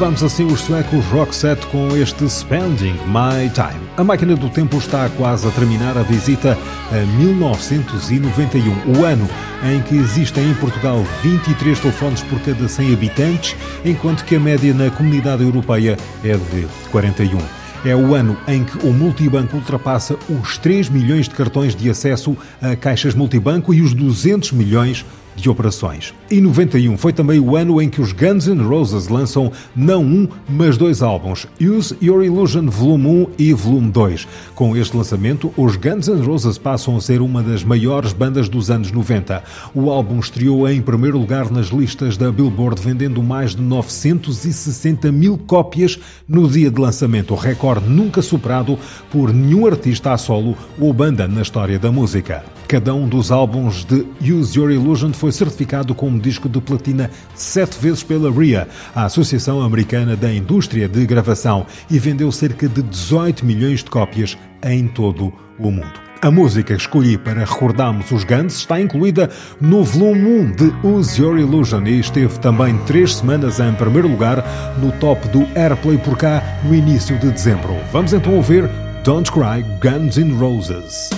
recordamos 0.04 0.34
assim 0.34 0.44
os 0.44 0.60
suecos 0.60 1.06
Roxette 1.06 1.66
com 1.68 1.96
este 1.96 2.30
Spending 2.30 2.96
My 3.08 3.50
Time. 3.54 3.80
A 3.96 4.04
máquina 4.04 4.36
do 4.36 4.50
tempo 4.50 4.78
está 4.78 5.08
quase 5.12 5.48
a 5.48 5.52
terminar 5.52 5.98
a 5.98 6.02
visita 6.04 6.58
a 6.92 7.18
1991, 7.18 9.00
o 9.00 9.06
ano 9.06 9.30
em 9.64 9.82
que 9.82 9.96
existem 9.96 10.50
em 10.50 10.54
Portugal 10.56 11.02
23 11.22 11.80
telefones 11.80 12.22
por 12.24 12.38
cada 12.42 12.68
100 12.68 12.94
habitantes, 12.94 13.56
enquanto 13.86 14.26
que 14.26 14.36
a 14.36 14.40
média 14.42 14.74
na 14.74 14.92
comunidade 14.92 15.42
europeia 15.42 15.98
é 16.22 16.34
de 16.36 16.68
41. 16.92 17.40
É 17.86 17.96
o 17.96 18.14
ano 18.14 18.36
em 18.46 18.66
que 18.66 18.86
o 18.86 18.92
multibanco 18.92 19.56
ultrapassa 19.56 20.18
os 20.28 20.58
3 20.58 20.90
milhões 20.90 21.30
de 21.30 21.36
cartões 21.36 21.74
de 21.74 21.90
acesso 21.90 22.36
a 22.62 22.76
caixas 22.76 23.16
multibanco 23.16 23.74
e 23.74 23.82
os 23.82 23.94
200 23.94 24.52
milhões 24.52 24.98
de 24.98 25.23
operações. 25.50 26.14
E 26.30 26.40
91 26.40 26.98
foi 26.98 27.14
também 27.14 27.40
o 27.40 27.56
ano 27.56 27.82
em 27.82 27.90
que 27.90 28.02
os 28.02 28.12
Guns 28.12 28.48
N' 28.48 28.62
Roses 28.62 29.08
lançam 29.08 29.52
não 29.76 30.04
um, 30.04 30.28
mas 30.50 30.78
dois 30.78 31.02
álbuns, 31.02 31.48
Use 31.62 31.96
Your 32.02 32.24
Illusion 32.24 32.68
Volume 32.68 33.08
1 33.08 33.28
e 33.38 33.54
Volume 33.54 33.92
2. 33.92 34.28
Com 34.56 34.76
este 34.76 34.96
lançamento, 34.96 35.54
os 35.58 35.76
Guns 35.76 36.08
N' 36.08 36.22
Roses 36.22 36.58
passam 36.58 36.96
a 36.98 37.02
ser 37.02 37.22
uma 37.22 37.42
das 37.42 37.64
maiores 37.64 38.14
bandas 38.14 38.48
dos 38.48 38.70
anos 38.70 38.92
90. 38.92 39.44
O 39.74 39.90
álbum 39.90 40.20
estreou 40.20 40.68
em 40.70 40.82
primeiro 40.82 41.18
lugar 41.18 41.52
nas 41.52 41.68
listas 41.68 42.18
da 42.18 42.32
Billboard, 42.32 42.82
vendendo 42.82 43.22
mais 43.22 43.56
de 43.56 43.62
960 43.62 45.12
mil 45.12 45.38
cópias 45.38 46.00
no 46.28 46.48
dia 46.48 46.70
de 46.70 46.80
lançamento, 46.80 47.36
recorde 47.36 47.90
nunca 47.90 48.22
superado 48.22 48.78
por 49.12 49.34
nenhum 49.34 49.66
artista 49.66 50.14
a 50.14 50.18
solo 50.18 50.56
ou 50.80 50.94
banda 50.94 51.28
na 51.28 51.42
história 51.42 51.78
da 51.78 51.92
música. 51.92 52.44
Cada 52.68 52.94
um 52.94 53.08
dos 53.08 53.32
álbuns 53.32 53.86
de 53.86 54.06
Use 54.22 54.58
Your 54.58 54.72
Illusion 54.72 55.14
foi 55.14 55.32
certificado 55.32 55.94
como 55.94 56.20
disco 56.20 56.50
de 56.50 56.60
platina 56.60 57.10
sete 57.36 57.78
vezes 57.80 58.04
pela 58.04 58.32
RIA, 58.32 58.68
a 58.96 59.06
Associação 59.06 59.62
Americana 59.62 60.16
da 60.16 60.34
Indústria 60.34 60.88
de 60.88 61.06
Gravação, 61.06 61.66
e 61.90 62.00
vendeu 62.00 62.32
cerca 62.32 62.68
de 62.68 62.82
18 62.82 63.46
milhões 63.46 63.84
de 63.84 63.90
cópias 63.90 64.38
em 64.64 64.88
todo 64.88 65.34
o 65.60 65.70
mundo. 65.70 66.04
A 66.24 66.32
música 66.32 66.74
que 66.74 66.82
escolhi 66.82 67.18
para 67.18 67.44
recordarmos 67.44 68.10
os 68.10 68.24
Guns 68.24 68.56
está 68.60 68.80
incluída 68.80 69.30
no 69.60 69.84
volume 69.84 70.26
1 70.26 70.52
de 70.54 70.74
Use 70.88 71.22
Your 71.22 71.38
Illusion 71.38 71.86
e 71.86 72.00
esteve 72.00 72.40
também 72.40 72.78
três 72.86 73.16
semanas 73.16 73.60
em 73.60 73.74
primeiro 73.74 74.08
lugar 74.08 74.42
no 74.82 74.90
top 74.94 75.28
do 75.28 75.46
Airplay 75.54 75.98
por 75.98 76.18
cá 76.18 76.42
no 76.64 76.74
início 76.74 77.20
de 77.20 77.30
dezembro. 77.30 77.76
Vamos 77.92 78.14
então 78.14 78.34
ouvir 78.36 78.70
Don't 79.04 79.30
Cry 79.30 79.66
Guns 79.82 80.18
N' 80.18 80.32
Roses. 80.40 81.10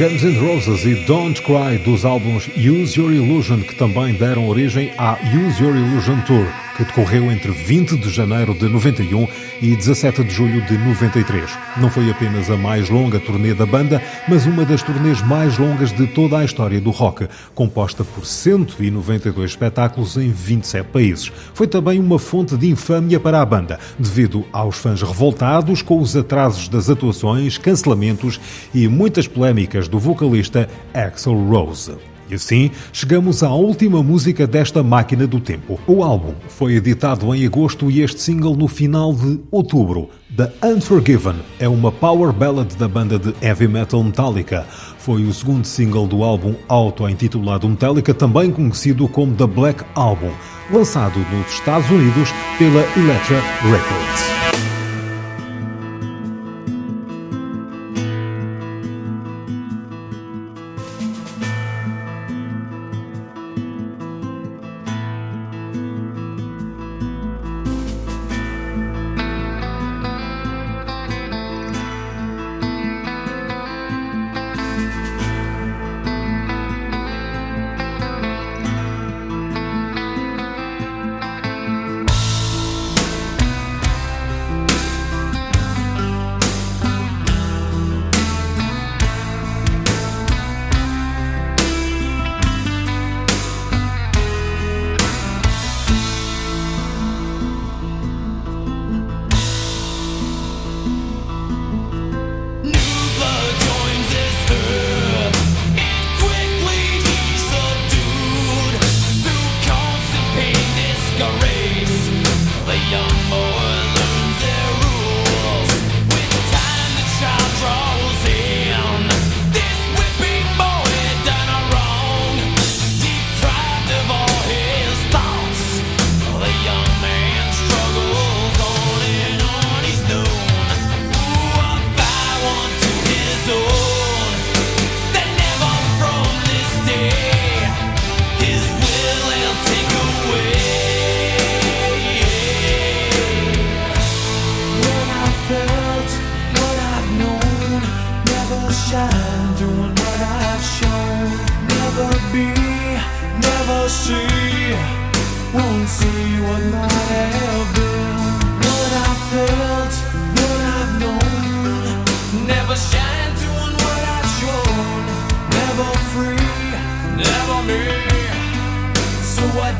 Guns 0.00 0.22
N' 0.24 0.38
Roses 0.40 0.86
e 0.86 0.94
Don't 1.04 1.42
Cry 1.42 1.76
dos 1.76 2.06
álbuns 2.06 2.48
Use 2.56 2.98
Your 2.98 3.12
Illusion, 3.12 3.60
que 3.60 3.74
também 3.74 4.14
deram 4.14 4.48
origem 4.48 4.90
à 4.96 5.18
Use 5.24 5.62
Your 5.62 5.76
Illusion 5.76 6.18
Tour, 6.22 6.46
que 6.80 6.84
decorreu 6.84 7.30
entre 7.30 7.52
20 7.52 7.98
de 7.98 8.08
janeiro 8.08 8.54
de 8.54 8.66
91 8.66 9.28
e 9.60 9.76
17 9.76 10.24
de 10.24 10.30
julho 10.30 10.62
de 10.62 10.78
93. 10.78 11.50
Não 11.76 11.90
foi 11.90 12.10
apenas 12.10 12.50
a 12.50 12.56
mais 12.56 12.88
longa 12.88 13.20
turnê 13.20 13.52
da 13.52 13.66
banda, 13.66 14.02
mas 14.26 14.46
uma 14.46 14.64
das 14.64 14.82
turnês 14.82 15.20
mais 15.20 15.58
longas 15.58 15.92
de 15.92 16.06
toda 16.06 16.38
a 16.38 16.44
história 16.44 16.80
do 16.80 16.90
rock, 16.90 17.28
composta 17.54 18.02
por 18.02 18.24
192 18.24 19.50
espetáculos 19.50 20.16
em 20.16 20.30
27 20.30 20.88
países. 20.88 21.30
Foi 21.52 21.66
também 21.66 22.00
uma 22.00 22.18
fonte 22.18 22.56
de 22.56 22.70
infâmia 22.70 23.20
para 23.20 23.42
a 23.42 23.44
banda, 23.44 23.78
devido 23.98 24.46
aos 24.50 24.78
fãs 24.78 25.02
revoltados 25.02 25.82
com 25.82 26.00
os 26.00 26.16
atrasos 26.16 26.66
das 26.66 26.88
atuações, 26.88 27.58
cancelamentos 27.58 28.40
e 28.72 28.88
muitas 28.88 29.28
polémicas 29.28 29.86
do 29.86 29.98
vocalista 29.98 30.66
Axel 30.94 31.34
Rose. 31.34 32.09
E 32.30 32.34
assim, 32.34 32.70
chegamos 32.92 33.42
à 33.42 33.50
última 33.50 34.02
música 34.02 34.46
desta 34.46 34.82
máquina 34.82 35.26
do 35.26 35.40
tempo. 35.40 35.80
O 35.86 36.04
álbum 36.04 36.34
foi 36.48 36.74
editado 36.74 37.34
em 37.34 37.44
agosto 37.44 37.90
e 37.90 38.02
este 38.02 38.20
single 38.20 38.54
no 38.54 38.68
final 38.68 39.12
de 39.12 39.40
outubro. 39.50 40.08
The 40.36 40.52
Unforgiven 40.64 41.34
é 41.58 41.68
uma 41.68 41.90
power 41.90 42.32
ballad 42.32 42.72
da 42.76 42.86
banda 42.86 43.18
de 43.18 43.34
heavy 43.42 43.66
metal 43.66 44.04
Metallica. 44.04 44.64
Foi 44.98 45.24
o 45.24 45.34
segundo 45.34 45.64
single 45.64 46.06
do 46.06 46.22
álbum 46.22 46.54
auto-intitulado 46.68 47.68
Metallica, 47.68 48.14
também 48.14 48.52
conhecido 48.52 49.08
como 49.08 49.34
The 49.34 49.46
Black 49.48 49.82
Album, 49.96 50.30
lançado 50.72 51.18
nos 51.18 51.52
Estados 51.52 51.90
Unidos 51.90 52.30
pela 52.58 52.82
Elektra 52.96 53.40
Records. 53.62 54.39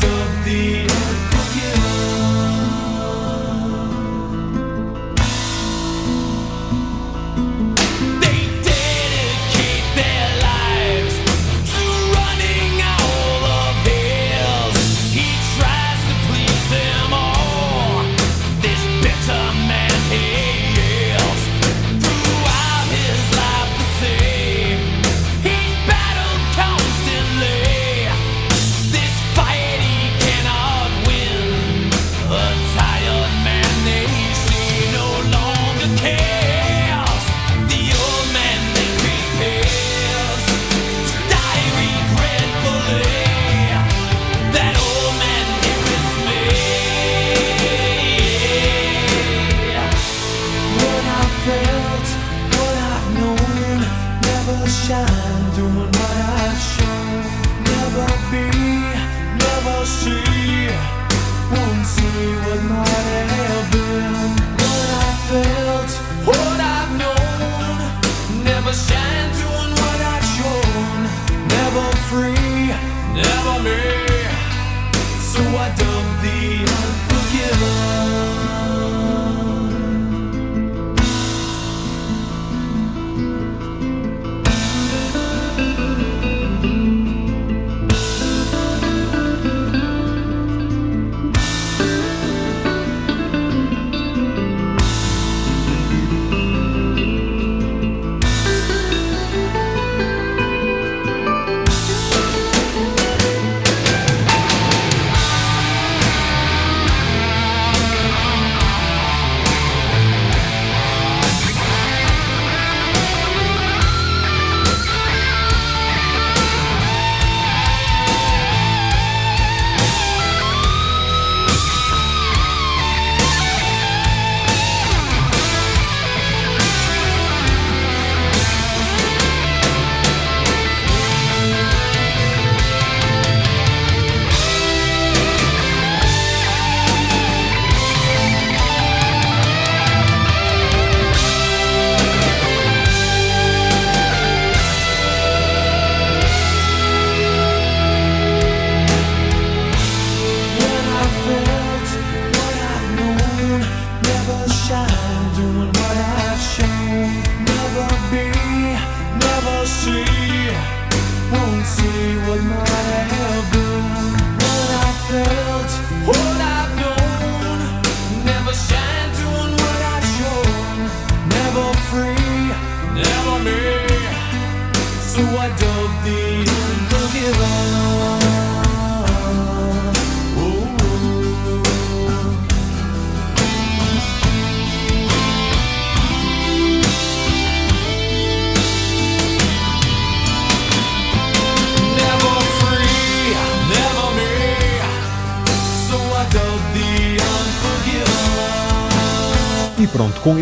of 0.04 0.44
the 0.44 0.80
end. 0.80 1.89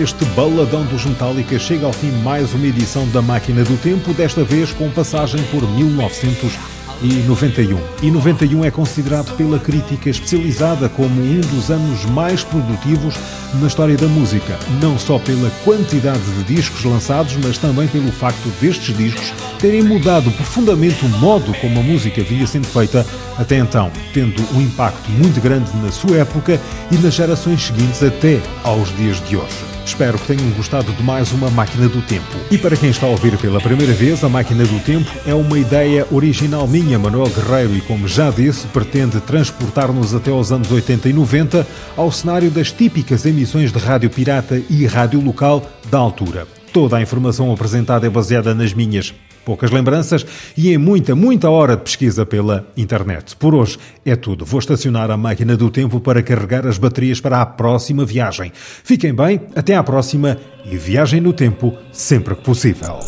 Este 0.03 0.25
baladão 0.27 0.85
dos 0.87 1.05
Metallica 1.05 1.59
chega 1.59 1.85
ao 1.85 1.93
fim 1.93 2.13
mais 2.23 2.55
uma 2.55 2.67
edição 2.67 3.07
da 3.09 3.21
Máquina 3.21 3.65
do 3.65 3.77
Tempo, 3.79 4.15
desta 4.15 4.45
vez 4.45 4.73
com 4.73 4.89
passagem 4.91 5.43
por 5.51 5.69
1991. 5.69 7.79
E 8.03 8.11
91 8.11 8.65
é 8.65 8.71
considerado 8.71 9.37
pela 9.37 9.59
crítica 9.59 10.09
especializada 10.09 10.89
como 10.89 11.21
um 11.21 11.41
dos 11.41 11.71
anos 11.71 12.05
mais 12.07 12.45
produtivos 12.45 13.15
na 13.61 13.67
história 13.67 13.97
da 13.97 14.07
música, 14.07 14.57
não 14.81 14.99
só 14.99 15.19
pela 15.19 15.51
quantidade 15.65 16.23
de 16.23 16.55
discos 16.55 16.85
lançados, 16.85 17.37
mas 17.43 17.59
também 17.59 17.89
pelo 17.89 18.13
facto 18.13 18.49
destes 18.61 18.97
discos 18.97 19.33
terem 19.59 19.83
mudado 19.83 20.31
profundamente 20.33 21.05
o 21.05 21.09
modo 21.09 21.53
como 21.55 21.81
a 21.81 21.83
música 21.83 22.23
vinha 22.23 22.47
sendo 22.47 22.69
feita 22.69 23.05
até 23.37 23.59
então, 23.59 23.91
tendo 24.15 24.43
um 24.55 24.61
impacto 24.61 25.11
muito 25.11 25.41
grande 25.41 25.77
na 25.83 25.91
sua 25.91 26.19
época 26.19 26.61
e 26.91 26.99
nas 26.99 27.15
gerações 27.15 27.67
seguintes 27.67 28.03
até 28.03 28.41
aos 28.63 28.97
dias 28.97 29.21
de 29.29 29.37
hoje. 29.37 29.68
Espero 29.89 30.19
que 30.19 30.27
tenham 30.27 30.51
gostado 30.51 30.93
de 30.93 31.03
mais 31.03 31.33
uma 31.33 31.51
Máquina 31.51 31.89
do 31.89 32.03
Tempo. 32.03 32.37
E 32.51 32.59
para 32.59 32.77
quem 32.77 32.91
está 32.91 33.07
a 33.07 33.09
ouvir 33.09 33.39
pela 33.39 33.59
primeira 33.59 33.95
vez, 33.95 34.23
a 34.23 34.29
Máquina 34.29 34.63
do 34.63 34.79
Tempo 34.81 35.11
é 35.27 35.33
uma 35.33 35.59
ideia 35.59 36.07
original 36.13 36.69
minha, 36.69 36.99
Manuel 36.99 37.31
Guerreiro, 37.31 37.75
e 37.75 37.81
como 37.81 38.07
já 38.07 38.31
disse, 38.31 38.67
pretende 38.67 39.19
transportar-nos 39.19 40.15
até 40.15 40.31
aos 40.31 40.53
anos 40.53 40.71
80 40.71 41.09
e 41.09 41.13
90 41.15 41.67
ao 41.97 42.13
cenário 42.13 42.51
das 42.51 42.71
típicas 42.71 43.25
emissões 43.25 43.73
de 43.73 43.79
rádio 43.79 44.11
pirata 44.11 44.63
e 44.69 44.87
rádio 44.87 45.23
local 45.23 45.67
da 45.91 45.99
altura. 45.99 46.47
Toda 46.71 46.99
a 46.99 47.03
informação 47.03 47.51
apresentada 47.51 48.07
é 48.07 48.11
baseada 48.11 48.55
nas 48.55 48.75
minhas 48.75 49.15
poucas 49.49 49.71
lembranças 49.71 50.27
e 50.55 50.71
em 50.71 50.77
muita, 50.77 51.15
muita 51.15 51.49
hora 51.49 51.75
de 51.75 51.83
pesquisa 51.83 52.27
pela 52.27 52.67
internet. 52.77 53.35
Por 53.35 53.55
hoje 53.55 53.79
é 54.05 54.15
tudo. 54.15 54.45
Vou 54.45 54.61
estacionar 54.61 55.11
a 55.11 55.17
máquina 55.17 55.57
do 55.57 55.71
tempo 55.71 56.01
para 56.01 56.23
carregar 56.23 56.67
as 56.67 56.77
baterias 56.77 57.19
para 57.19 57.41
a 57.41 57.47
próxima 57.47 58.05
viagem. 58.05 58.53
Fiquem 58.55 59.15
bem, 59.15 59.41
até 59.57 59.75
à 59.75 59.83
próxima 59.83 60.37
e 60.67 60.77
viagem 60.77 61.23
no 61.23 61.33
tempo 61.33 61.75
sempre 61.91 62.35
que 62.35 62.43
possível. 62.43 62.99